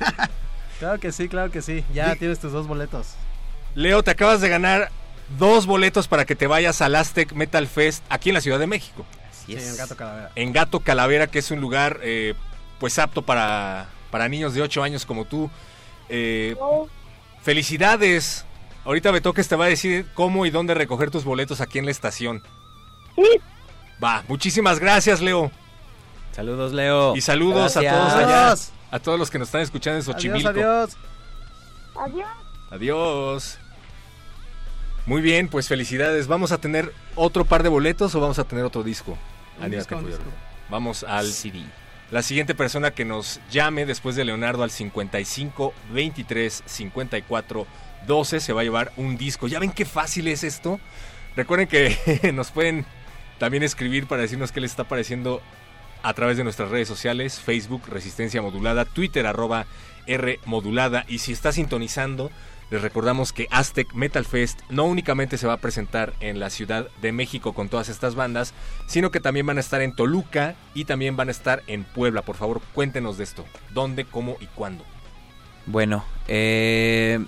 [0.78, 1.84] claro que sí, claro que sí.
[1.92, 3.14] Ya tienes tus dos boletos.
[3.74, 4.90] Leo, te acabas de ganar
[5.38, 8.66] dos boletos para que te vayas al Aztec Metal Fest aquí en la Ciudad de
[8.66, 9.04] México.
[9.30, 9.70] Así Sí, es.
[9.70, 10.30] en Gato Calavera.
[10.36, 12.34] En Gato Calavera, que es un lugar eh,
[12.78, 15.50] pues apto para, para niños de 8 años como tú.
[16.08, 16.54] Eh,
[17.42, 18.44] felicidades.
[18.84, 21.90] Ahorita Betoques te va a decir cómo y dónde recoger tus boletos aquí en la
[21.90, 22.42] estación.
[23.16, 23.22] sí,
[24.02, 25.50] Va, muchísimas gracias, Leo.
[26.32, 27.16] Saludos, Leo.
[27.16, 28.54] Y saludos a todos allá.
[28.94, 30.50] A todos los que nos están escuchando en Xochimilco.
[30.50, 30.96] Adiós,
[31.96, 32.06] adiós.
[32.12, 32.28] adiós.
[32.70, 33.58] Adiós.
[35.04, 36.28] Muy bien, pues felicidades.
[36.28, 39.18] ¿Vamos a tener otro par de boletos o vamos a tener otro disco?
[39.68, 40.00] Disco.
[40.70, 41.64] Vamos al CD.
[42.12, 47.66] La siguiente persona que nos llame después de Leonardo al 55 23 54
[48.06, 49.48] 12 se va a llevar un disco.
[49.48, 50.78] ¿Ya ven qué fácil es esto?
[51.34, 52.86] Recuerden que nos pueden
[53.38, 55.42] también escribir para decirnos qué les está pareciendo
[56.04, 59.66] a través de nuestras redes sociales, Facebook Resistencia Modulada, Twitter arroba
[60.06, 62.30] R Modulada y si está sintonizando,
[62.70, 66.88] les recordamos que Aztec Metal Fest no únicamente se va a presentar en la Ciudad
[67.00, 68.54] de México con todas estas bandas,
[68.86, 72.22] sino que también van a estar en Toluca y también van a estar en Puebla.
[72.22, 73.44] Por favor, cuéntenos de esto.
[73.72, 74.84] ¿Dónde, cómo y cuándo?
[75.66, 77.24] Bueno, eh,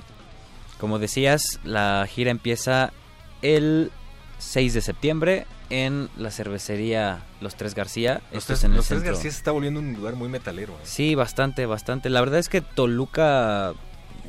[0.79, 2.93] como decías, la gira empieza
[3.41, 3.91] el
[4.39, 8.23] 6 de septiembre en la cervecería Los Tres García.
[8.33, 9.13] Los Esto tres, es en el Los Tres centro.
[9.15, 10.73] García se está volviendo un lugar muy metalero.
[10.73, 10.81] ¿eh?
[10.85, 12.09] Sí, bastante, bastante.
[12.11, 13.75] La verdad es que Toluca,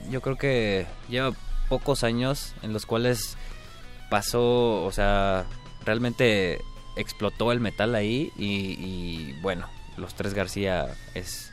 [0.10, 1.32] yo creo que lleva
[1.70, 3.38] pocos años en los cuales
[4.10, 5.46] pasó, o sea,
[5.86, 6.62] realmente
[6.96, 11.52] explotó el metal ahí y, y, bueno, los tres García es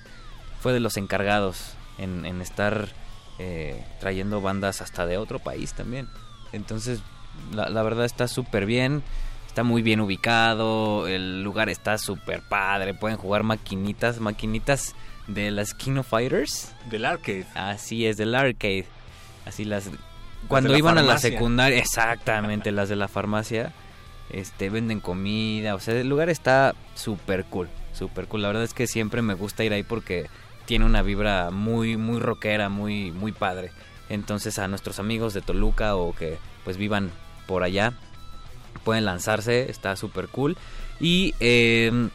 [0.60, 2.88] fue de los encargados en, en estar
[3.38, 6.08] eh, trayendo bandas hasta de otro país también.
[6.52, 7.00] Entonces,
[7.52, 9.02] la, la verdad está súper bien.
[9.54, 14.96] Está muy bien ubicado, el lugar está súper padre, pueden jugar maquinitas, maquinitas
[15.28, 16.72] de las King of Fighters.
[16.90, 17.46] Del arcade.
[17.54, 18.86] Así es, del arcade.
[19.46, 19.90] Así las...
[20.48, 23.72] Cuando la iban a la secundaria, exactamente, las de la farmacia,
[24.28, 28.42] este, venden comida, o sea, el lugar está súper cool, súper cool.
[28.42, 30.26] La verdad es que siempre me gusta ir ahí porque
[30.66, 33.70] tiene una vibra muy, muy rockera, muy, muy padre.
[34.08, 37.12] Entonces a nuestros amigos de Toluca o que pues vivan
[37.46, 37.92] por allá,
[38.82, 40.56] pueden lanzarse, está súper cool.
[41.00, 42.08] Y eh,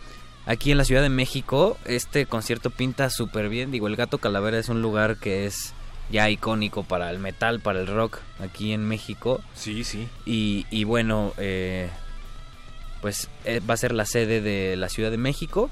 [0.46, 3.72] aquí en la Ciudad de México, este concierto pinta súper bien.
[3.72, 5.74] Digo, el Gato Calavera es un lugar que es
[6.12, 9.42] ya icónico para el metal, para el rock aquí en México.
[9.54, 10.08] Sí, sí.
[10.26, 11.90] Y, y bueno, eh,
[13.02, 15.70] pues eh, va a ser la sede de la Ciudad de México.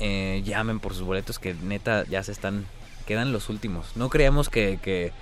[0.00, 2.66] Eh, llamen por sus boletos que neta ya se están,
[3.06, 3.96] quedan los últimos.
[3.96, 5.12] No creíamos que, que,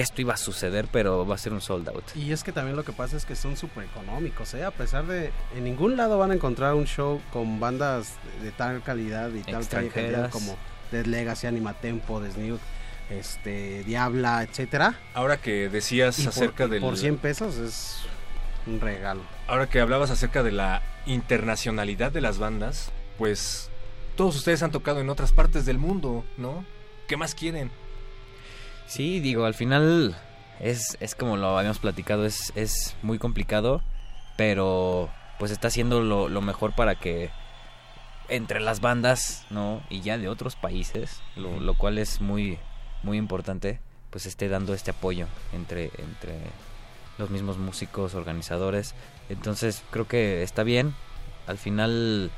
[0.00, 2.16] que esto iba a suceder, pero va a ser un sold out.
[2.16, 4.64] Y es que también lo que pasa es que son súper económicos, ¿eh?
[4.64, 5.30] A pesar de...
[5.54, 9.68] En ningún lado van a encontrar un show con bandas de tal calidad y tal
[9.68, 10.56] calidad como
[10.90, 12.58] Dead Legacy, Anima Tempo, Desnude,
[13.10, 14.98] este, Diabla, etcétera.
[15.12, 16.80] Ahora que decías Y acerca del...
[16.80, 17.98] Por 100 pesos es
[18.66, 19.20] un regalo.
[19.46, 23.68] Ahora que hablabas acerca de la internacionalidad de las bandas, pues
[24.16, 26.64] todos ustedes han tocado en otras partes del mundo, ¿no?
[27.06, 27.70] ¿Qué más quieren?
[28.90, 30.16] Sí, digo, al final
[30.58, 33.82] es, es como lo habíamos platicado, es, es muy complicado,
[34.36, 37.30] pero pues está haciendo lo, lo mejor para que
[38.28, 39.80] entre las bandas, ¿no?
[39.90, 42.58] Y ya de otros países, lo, lo cual es muy,
[43.04, 43.78] muy importante,
[44.10, 46.40] pues esté dando este apoyo entre, entre
[47.16, 48.96] los mismos músicos, organizadores.
[49.28, 50.96] Entonces creo que está bien.
[51.46, 52.32] Al final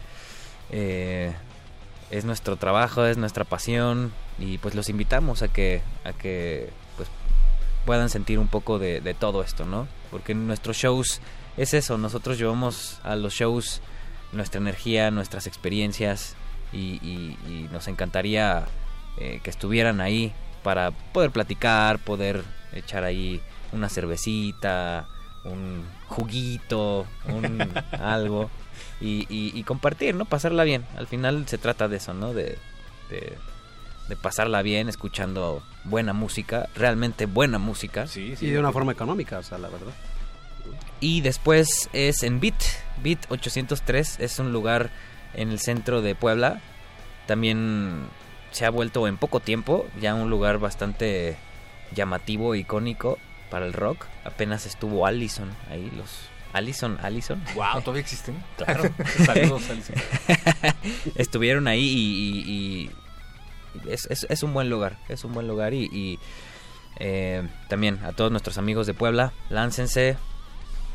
[0.68, 1.32] eh,
[2.10, 7.08] es nuestro trabajo, es nuestra pasión y pues los invitamos a que, a que pues
[7.84, 9.86] puedan sentir un poco de, de todo esto, ¿no?
[10.10, 11.20] Porque en nuestros shows
[11.56, 13.80] es eso, nosotros llevamos a los shows
[14.32, 16.34] nuestra energía, nuestras experiencias
[16.72, 18.64] y, y- y nos encantaría
[19.18, 23.40] eh, que estuvieran ahí para poder platicar, poder echar ahí
[23.72, 25.06] una cervecita,
[25.44, 27.68] un juguito, un
[28.00, 28.48] algo
[29.00, 30.24] y, y- y compartir, ¿no?
[30.24, 30.84] Pasarla bien.
[30.96, 32.32] Al final se trata de eso, ¿no?
[32.32, 32.56] De,
[33.10, 33.36] de,
[34.08, 38.06] de pasarla bien escuchando buena música, realmente buena música.
[38.06, 39.92] Sí, Y de una forma económica, o sea, la verdad.
[41.00, 42.54] Y después es en Bit.
[43.02, 44.90] Bit 803 es un lugar
[45.34, 46.60] en el centro de Puebla.
[47.26, 48.04] También
[48.52, 51.36] se ha vuelto en poco tiempo ya un lugar bastante
[51.94, 53.18] llamativo, icónico
[53.50, 54.06] para el rock.
[54.24, 56.28] Apenas estuvo Allison ahí, los...
[56.52, 57.42] Allison, Allison.
[57.54, 58.36] Wow, ¿todavía existen?
[58.56, 58.84] Claro.
[59.24, 59.94] Saludos, Allison.
[61.16, 62.50] Estuvieron ahí y, y-
[62.84, 62.90] y
[63.88, 66.18] es, es- es un buen lugar, es un buen lugar y, y,
[66.98, 70.16] eh, también a todos nuestros amigos de Puebla, láncense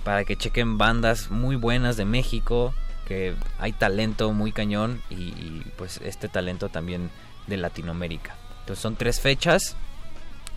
[0.04, 2.74] para que chequen bandas muy buenas de México,
[3.08, 7.10] que hay talento muy cañón y, y, pues este talento también
[7.48, 8.36] de Latinoamérica.
[8.62, 9.76] Entonces son tres fechas,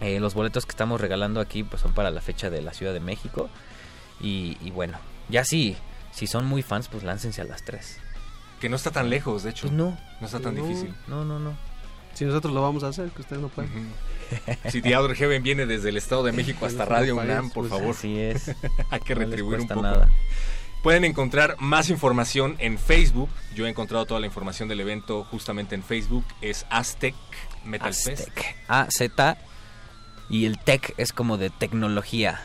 [0.00, 2.92] eh, los boletos que estamos regalando aquí pues son para la fecha de la Ciudad
[2.92, 3.48] de México
[4.20, 4.98] y, y bueno,
[5.28, 5.76] ya si,
[6.12, 7.98] si son muy fans pues láncense a las tres.
[8.60, 9.62] Que no está tan lejos, de hecho.
[9.68, 9.98] Pues no.
[10.20, 10.62] No está tan No.
[10.66, 10.94] difícil.
[11.08, 11.54] No, no, no.
[12.20, 13.70] Si nosotros lo vamos a hacer, que ustedes no pueden.
[14.68, 17.66] Si The Outer Heaven viene desde el Estado de México hasta Radio país, UNAM, por
[17.66, 17.96] pues, favor.
[17.96, 18.54] Así es.
[18.90, 19.86] Hay que No retribuir un cuesta poco.
[19.86, 20.10] nada.
[20.82, 23.30] Pueden encontrar más información en Facebook.
[23.54, 26.26] Yo he encontrado toda la información del evento justamente en Facebook.
[26.42, 27.14] Es Aztec
[27.64, 28.28] Metal Fest.
[28.28, 28.56] Aztec.
[28.68, 29.38] A-Z
[30.28, 32.42] y el tech es como de tecnología.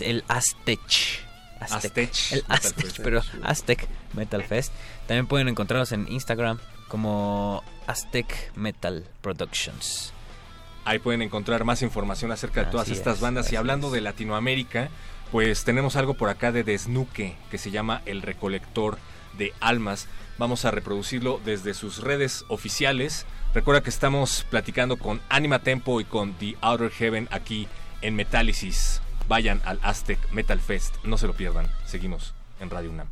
[0.00, 0.24] El
[1.60, 2.10] Aztec.
[2.10, 3.00] Aztec El Aztec, Fest.
[3.02, 4.72] pero Aztec Metal Fest.
[5.06, 10.12] También pueden encontrarnos en Instagram como Aztec Metal Productions.
[10.84, 13.50] Ahí pueden encontrar más información acerca de todas Así estas es, bandas.
[13.52, 13.94] Y hablando es.
[13.94, 14.90] de Latinoamérica,
[15.32, 18.98] pues tenemos algo por acá de Desnuque que se llama El Recolector
[19.38, 20.06] de Almas.
[20.38, 23.24] Vamos a reproducirlo desde sus redes oficiales.
[23.54, 27.66] Recuerda que estamos platicando con Anima Tempo y con The Outer Heaven aquí
[28.02, 29.00] en Metálisis.
[29.28, 31.66] Vayan al Aztec Metal Fest, no se lo pierdan.
[31.86, 33.08] Seguimos en Radio UNAM.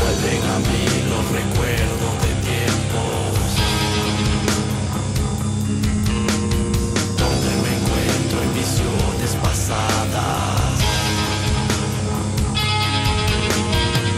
[0.00, 3.30] Vuelven a mí los recuerdos de tiempos
[7.18, 10.76] donde me encuentro en visiones pasadas.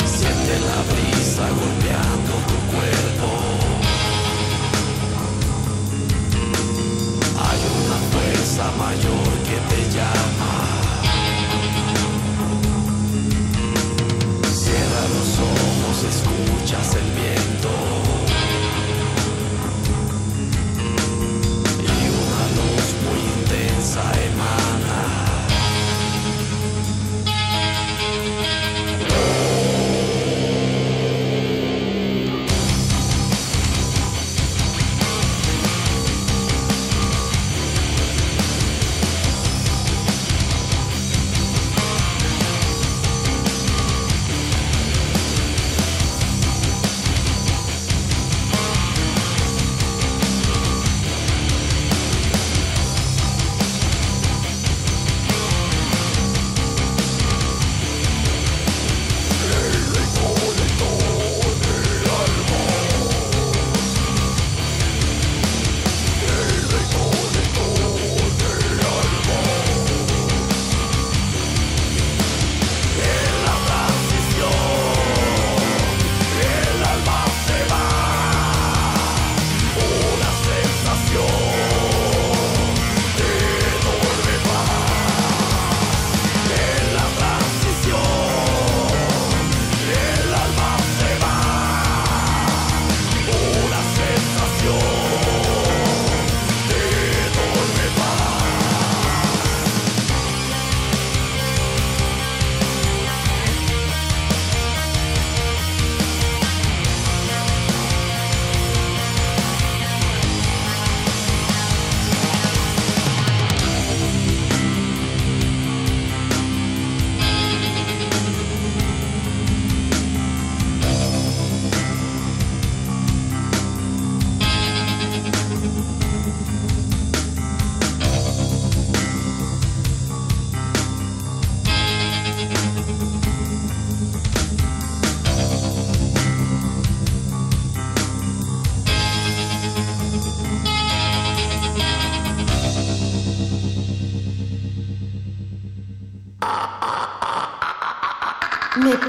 [0.07, 3.29] Siente la brisa golpeando tu cuerpo.
[7.47, 10.34] Hay una fuerza mayor que te llama.
[16.09, 18.04] escuchas el viento.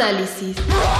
[0.05, 0.94] ¡Puro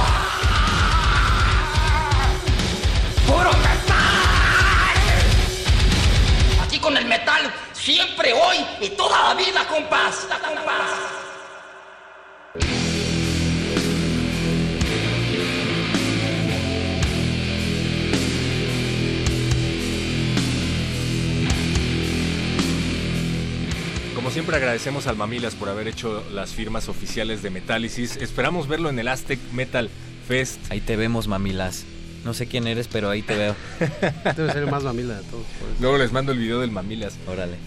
[24.86, 28.18] agradecemos al Mamilas por haber hecho las firmas oficiales de Metálisis.
[28.18, 29.90] Esperamos verlo en el Aztec Metal
[30.28, 30.60] Fest.
[30.70, 31.86] Ahí te vemos, Mamilas.
[32.24, 33.56] No sé quién eres, pero ahí te veo.
[34.38, 35.48] Debe ser el más mamila de todos.
[35.82, 37.18] Luego les mando el video del Mamilas.
[37.26, 37.58] Órale.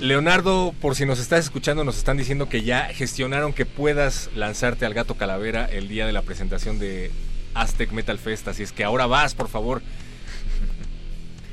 [0.00, 4.86] Leonardo, por si nos estás escuchando, nos están diciendo que ya gestionaron que puedas lanzarte
[4.86, 7.10] al Gato Calavera el día de la presentación de
[7.52, 8.48] Aztec Metal Fest.
[8.48, 9.82] Así es que ahora vas, por favor.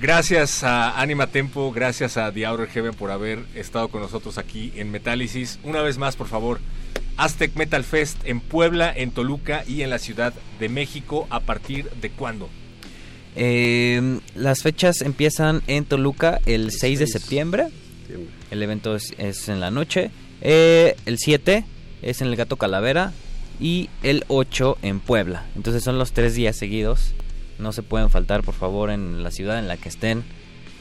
[0.02, 4.72] Gracias a Anima Tempo, gracias a The Outer Heaven por haber estado con nosotros aquí
[4.78, 5.60] en Metálisis.
[5.64, 6.62] Una vez más, por favor,
[7.18, 11.28] Aztec Metal Fest en Puebla, en Toluca y en la Ciudad de México.
[11.30, 12.48] ¿A partir de cuándo?
[13.36, 17.68] Eh, las fechas empiezan en Toluca el 6 de septiembre.
[18.52, 20.12] El evento es, es en la noche.
[20.40, 21.66] Eh, el 7
[22.02, 23.12] es en el Gato Calavera.
[23.60, 25.46] Y el 8 en Puebla.
[25.58, 27.14] Entonces son los tres días seguidos.
[27.60, 30.24] No se pueden faltar, por favor, en la ciudad en la que estén.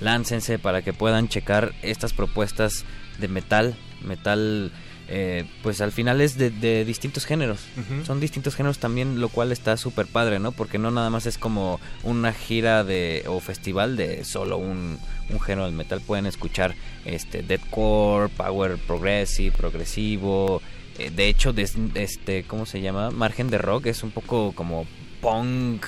[0.01, 2.85] Láncense para que puedan checar estas propuestas
[3.19, 3.77] de metal.
[4.05, 4.71] Metal,
[5.09, 7.59] eh, pues al final es de, de distintos géneros.
[8.07, 10.53] Son distintos géneros también, lo cual está súper padre, ¿no?
[10.53, 14.99] Porque no nada más es como una gira de o festival de solo un,
[15.31, 16.01] un género del metal.
[16.07, 20.63] Pueden escuchar este deathcore, power progressive, progresivo.
[20.99, 23.11] eh, de hecho, des- este, ¿cómo se llama?
[23.11, 24.87] Margen de rock es un poco como
[25.21, 25.85] punk,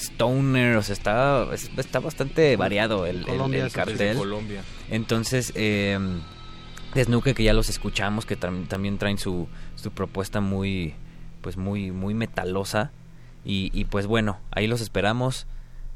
[0.00, 4.16] stoner, o sea, está, es- está bastante variado el, el- Colombia el es cartel.
[4.16, 4.62] Colombia.
[4.90, 5.98] Entonces, eh,
[6.94, 10.94] Desnuque, que ya los escuchamos, que tam- también traen su, su propuesta muy,
[11.40, 12.90] pues muy, muy metalosa.
[13.44, 15.46] Y, y pues bueno, ahí los esperamos.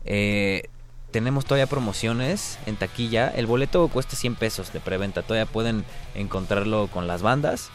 [0.05, 0.69] Eh,
[1.11, 3.29] tenemos todavía promociones en taquilla.
[3.29, 5.23] El boleto cuesta 100 pesos de preventa.
[5.23, 5.85] Todavía pueden
[6.15, 7.71] encontrarlo con las bandas.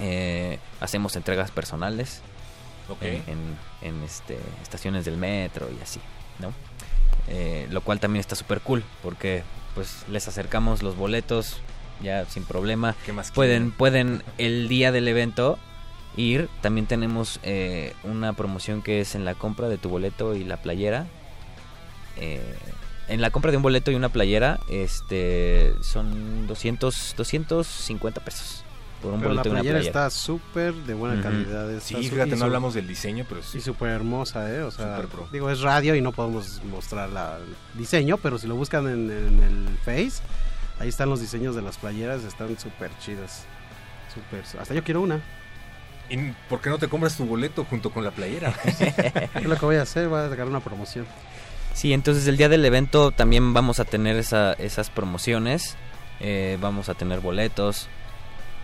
[0.00, 2.22] Eh, hacemos entregas personales
[3.00, 6.00] En, en- en, este, estaciones del metro y así,
[6.38, 6.52] ¿no?
[7.28, 9.42] Eh, lo cual también está súper cool porque
[9.74, 11.56] pues les acercamos los boletos
[12.02, 12.94] ya sin problema.
[13.06, 15.58] ¿Qué más Pueden, pueden el día del evento
[16.16, 16.48] ir.
[16.60, 20.56] También tenemos eh, una promoción que es en la compra de tu boleto y la
[20.58, 21.06] playera.
[22.16, 22.42] Eh,
[23.08, 28.64] en la compra de un boleto y una playera, este, son 200, 250 pesos
[29.02, 30.06] por un Pero la boleto y una playera playera.
[30.06, 31.68] está súper de buena calidad.
[31.80, 33.58] Sí, fíjate, no su- hablamos del diseño, pero sí.
[33.58, 34.62] Y súper hermosa, ¿eh?
[34.62, 35.28] O sea, Súper pro.
[35.32, 39.10] digo, es radio y no podemos mostrar la, el diseño, pero si lo buscan en,
[39.10, 40.22] en el Face,
[40.78, 43.44] ahí están los diseños de las playeras, están súper chidas.
[44.14, 45.20] Súper, hasta yo quiero una.
[46.10, 46.16] ¿Y
[46.48, 48.54] por qué no te compras tu boleto junto con la playera?
[49.34, 51.06] Es lo que voy a hacer, voy a sacar una promoción.
[51.74, 55.76] Sí, entonces el día del evento también vamos a tener esa- esas promociones,
[56.20, 57.88] eh, vamos a tener boletos,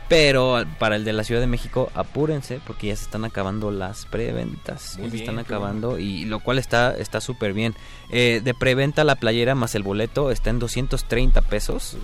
[0.09, 4.07] pero para el de la Ciudad de México apúrense porque ya se están acabando las
[4.07, 5.47] preventas, Muy ya se están bueno.
[5.47, 7.75] acabando y lo cual está está súper bien.
[8.11, 11.97] Eh, de preventa la playera más el boleto está en 230 pesos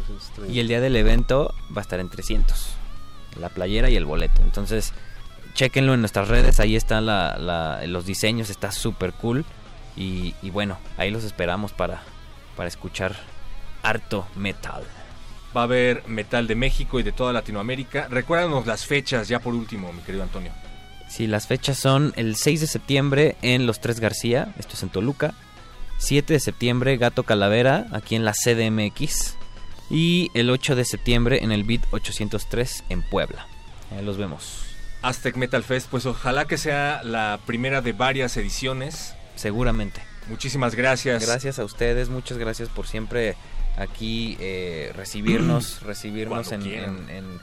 [0.49, 2.75] y el día del evento va a estar en 300,
[3.41, 4.43] la playera y el boleto.
[4.43, 4.93] Entonces
[5.55, 9.45] chequenlo en nuestras redes, ahí están la- la- los diseños, está súper cool.
[9.97, 12.03] Y, y bueno, ahí los esperamos para,
[12.57, 13.15] para escuchar
[13.85, 14.83] harto metal.
[15.57, 18.09] Va a haber metal de México y de toda Latinoamérica.
[18.09, 20.53] Recuérdanos las fechas ya por último, mi querido Antonio.
[21.09, 24.89] Sí, las fechas son el 6 de septiembre en Los Tres García, esto es en
[24.89, 25.35] Toluca.
[25.99, 29.37] 7 de septiembre Gato Calavera, aquí en la CDMX.
[29.91, 33.47] Y el 8 de septiembre en el BIT 803 en Puebla.
[33.97, 34.65] Ahí los vemos.
[35.03, 39.15] Aztec Metal Fest, pues ojalá que sea la primera de varias ediciones.
[39.37, 40.01] Seguramente.
[40.29, 41.25] Muchísimas gracias.
[41.27, 43.37] Gracias a ustedes, muchas gracias por siempre
[43.77, 47.41] aquí eh, recibirnos, recibirnos en,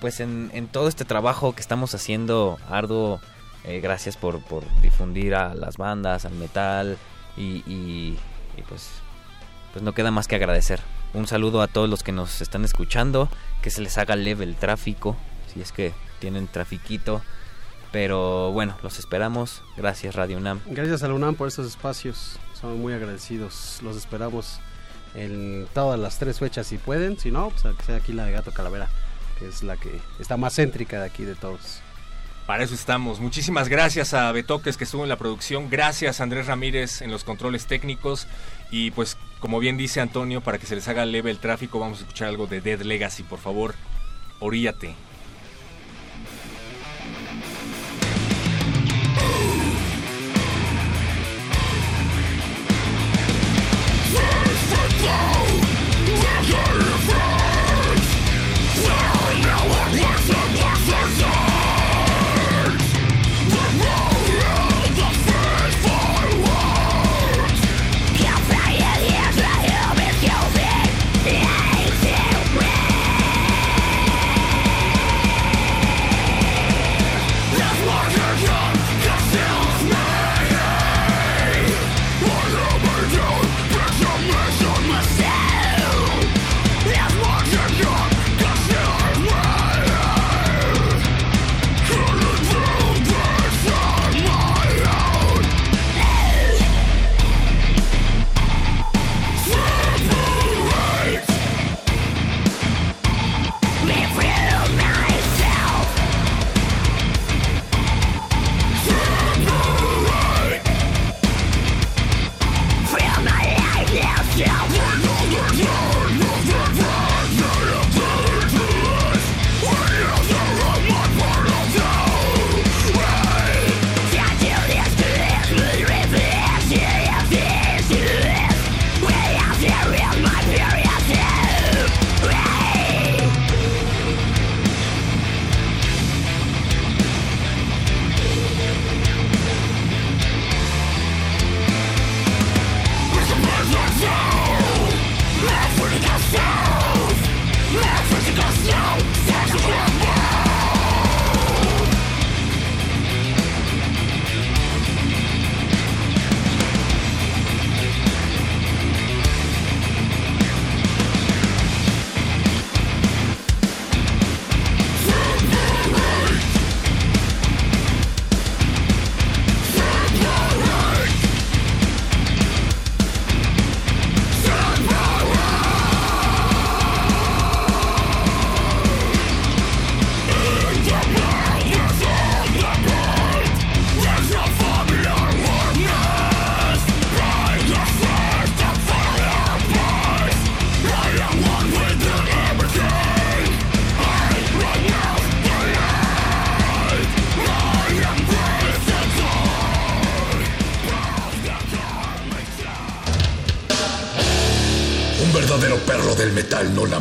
[0.00, 3.20] pues en, en todo este trabajo que estamos haciendo arduo.
[3.64, 6.96] Eh, gracias por, por difundir a las bandas, al metal
[7.36, 8.16] y, y-
[8.56, 8.90] y pues,
[9.72, 10.80] pues no queda más que agradecer.
[11.14, 13.28] Un saludo a todos los que nos están escuchando,
[13.62, 15.16] que se les haga leve el tráfico,
[15.52, 17.22] si es que tienen trafiquito.
[17.92, 19.62] Pero bueno, los esperamos.
[19.76, 20.60] Gracias Radio UNAM.
[20.66, 23.78] Gracias a la UNAM por estos espacios, son muy agradecidos.
[23.82, 24.58] Los esperamos
[25.16, 28.32] en todas las tres fechas si pueden, si no, pues que sea aquí la de
[28.32, 28.88] Gato Calavera,
[29.38, 31.80] que es la que está más céntrica de aquí de todos.
[32.46, 33.18] Para eso estamos.
[33.18, 35.68] Muchísimas gracias a Betoques que estuvo en la producción.
[35.68, 38.28] Gracias a Andrés Ramírez en los controles técnicos.
[38.70, 41.98] Y pues, como bien dice Antonio, para que se les haga leve el tráfico, vamos
[41.98, 43.74] a escuchar algo de Dead Legacy, por favor.
[44.38, 44.94] Oríate.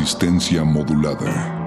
[0.00, 1.59] Resistencia modulada.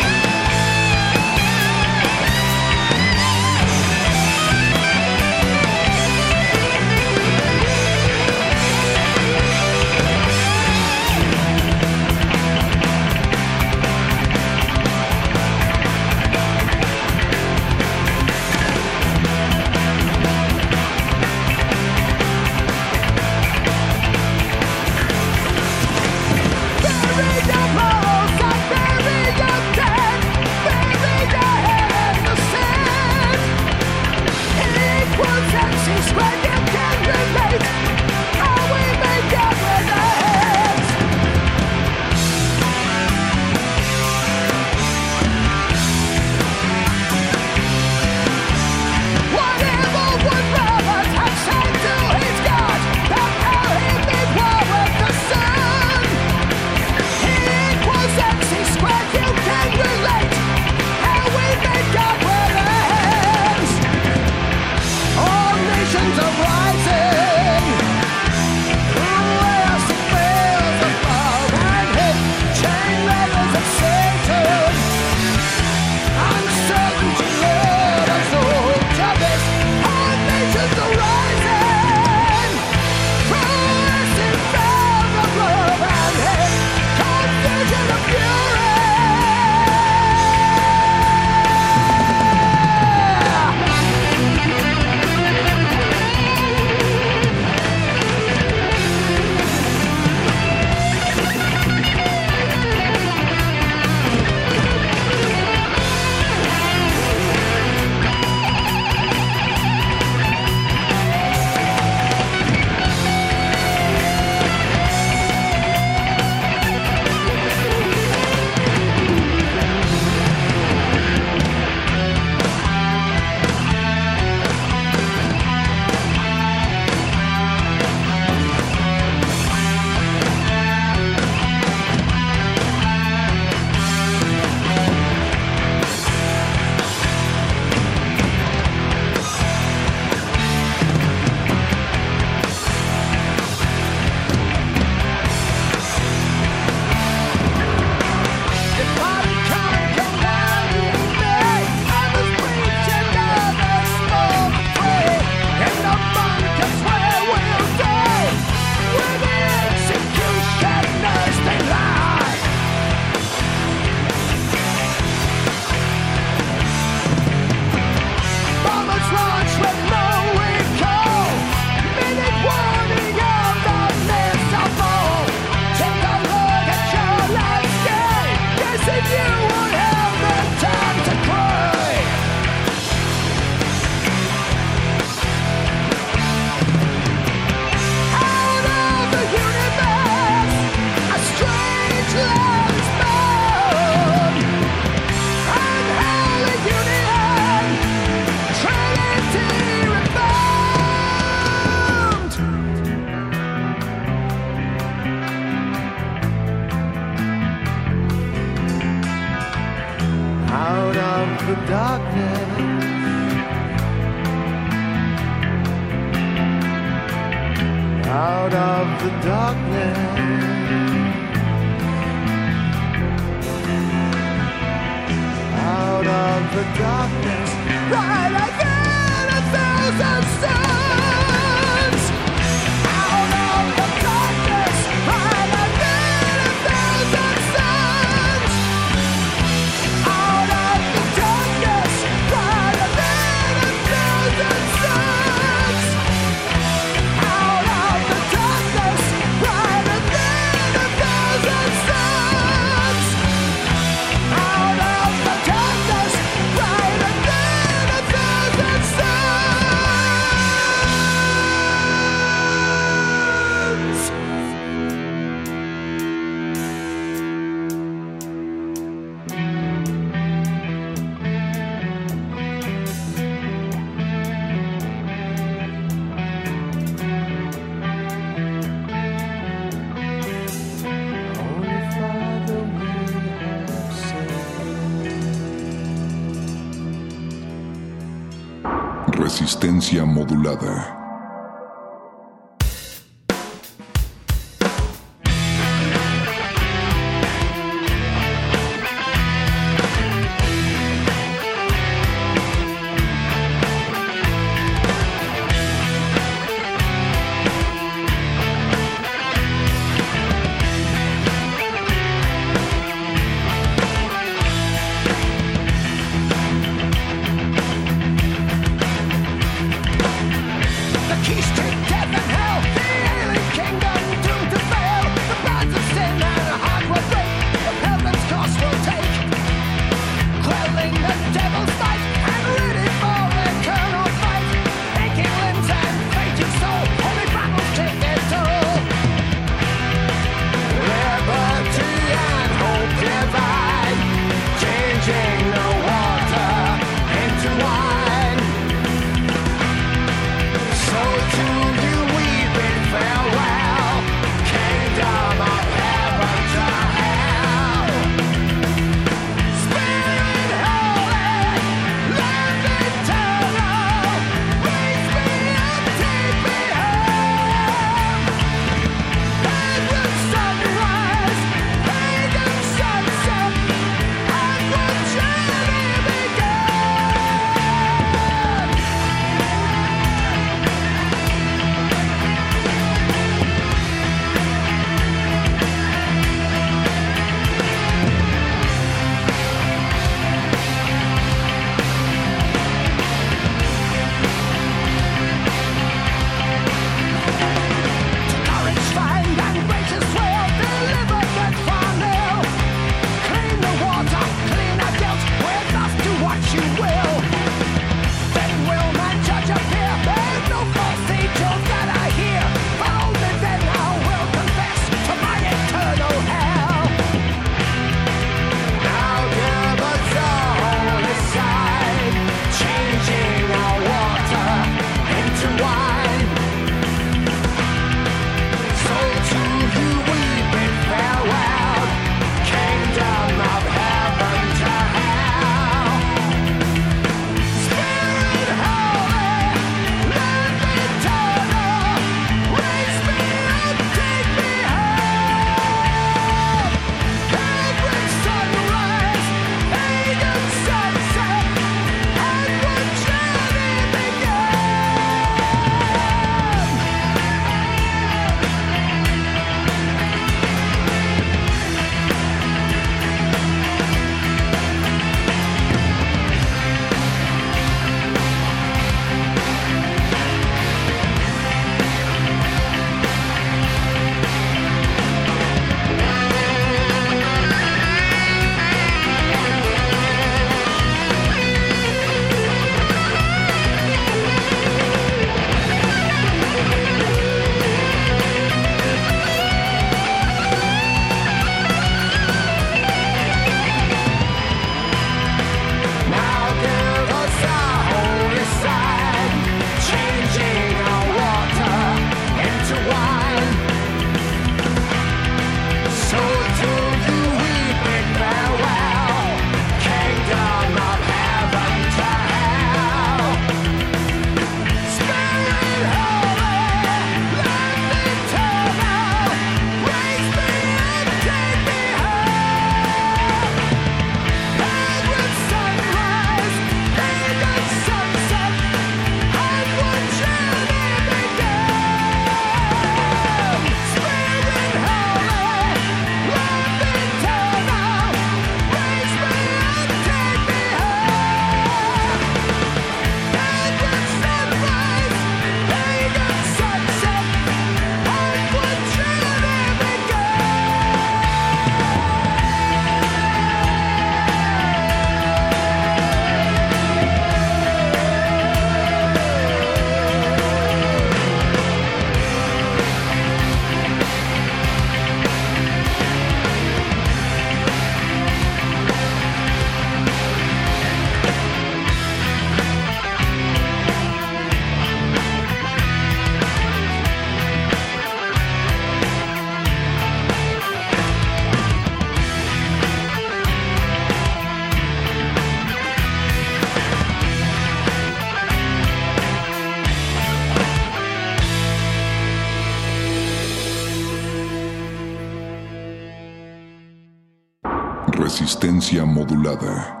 [598.21, 600.00] Resistencia modulada.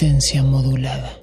[0.00, 1.19] Resistencia modulada.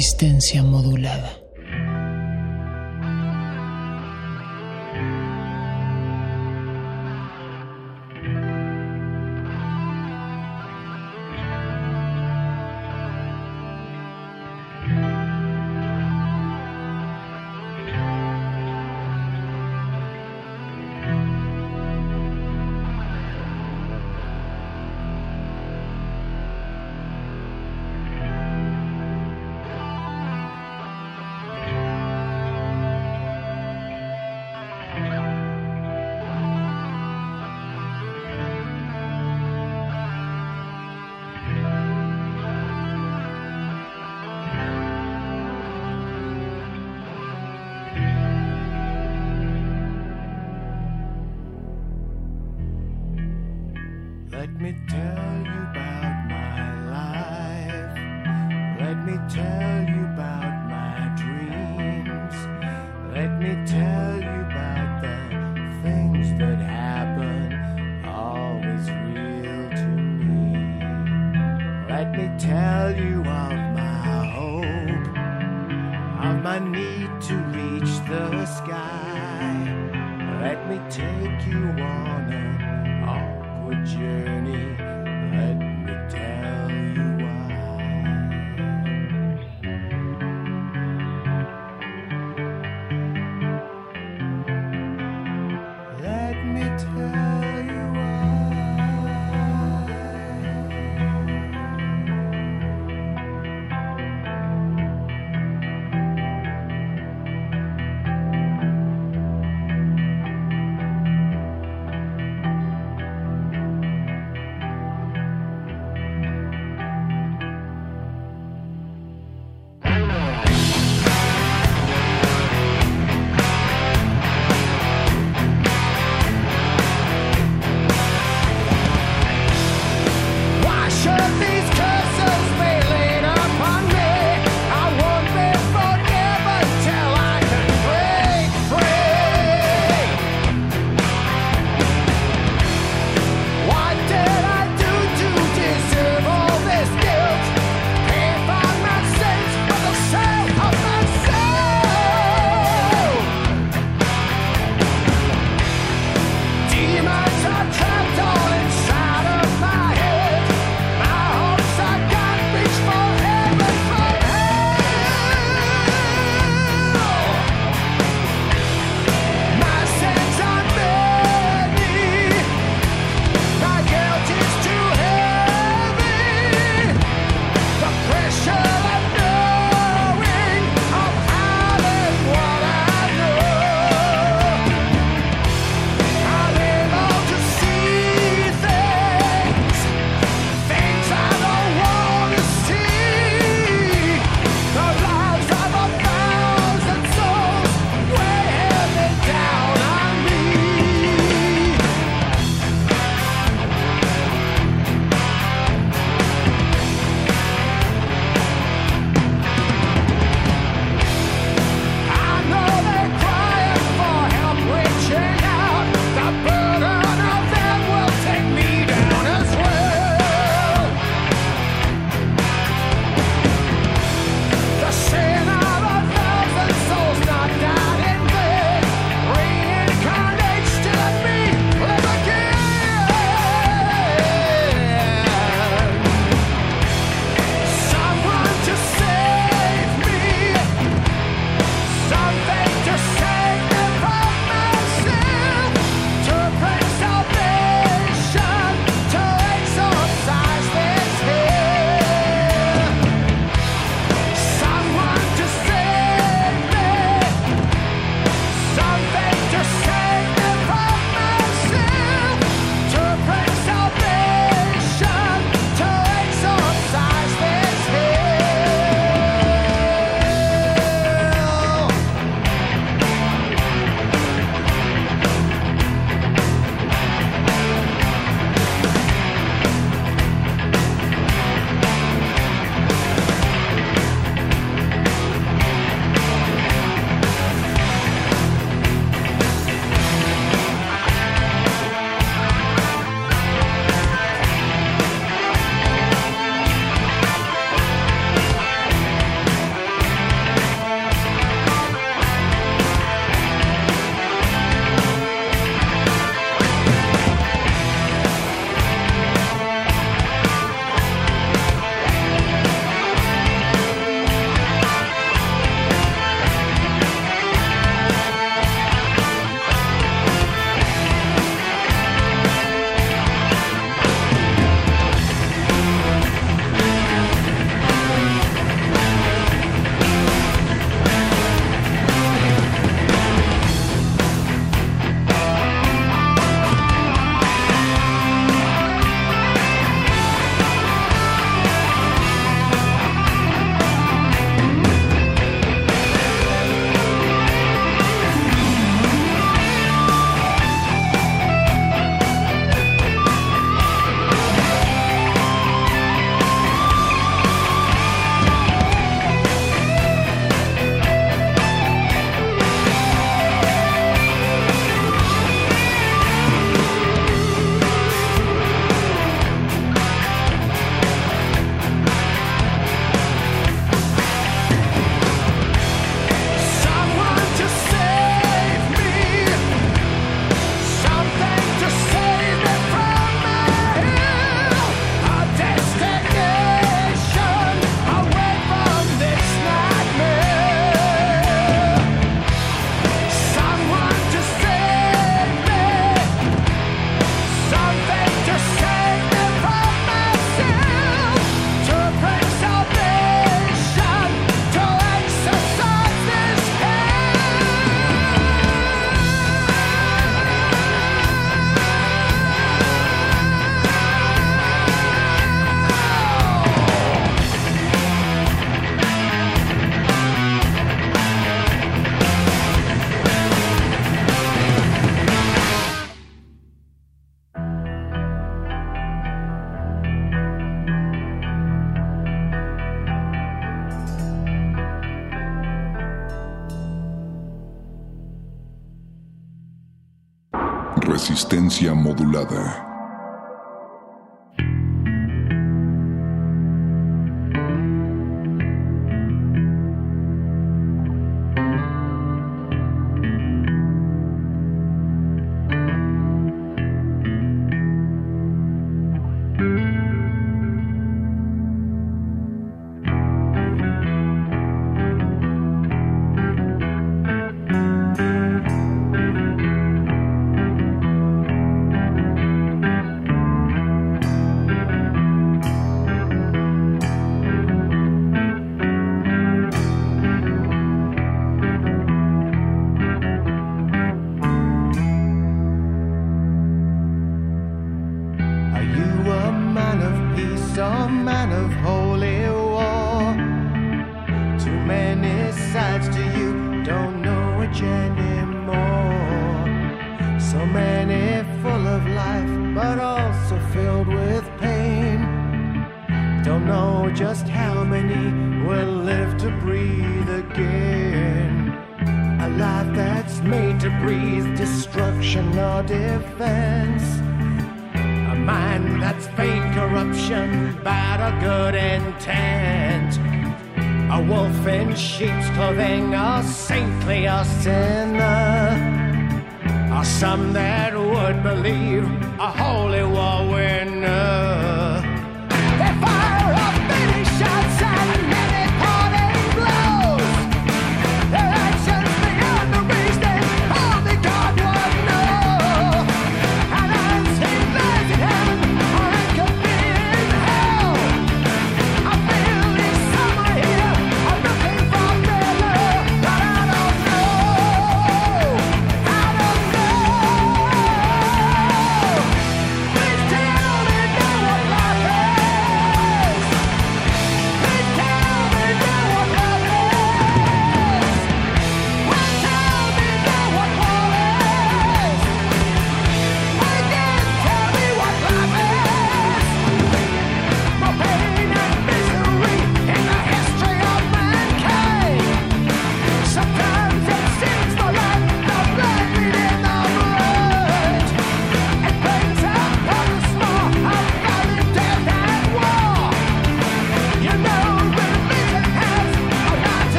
[0.00, 1.39] Resistencia modulada.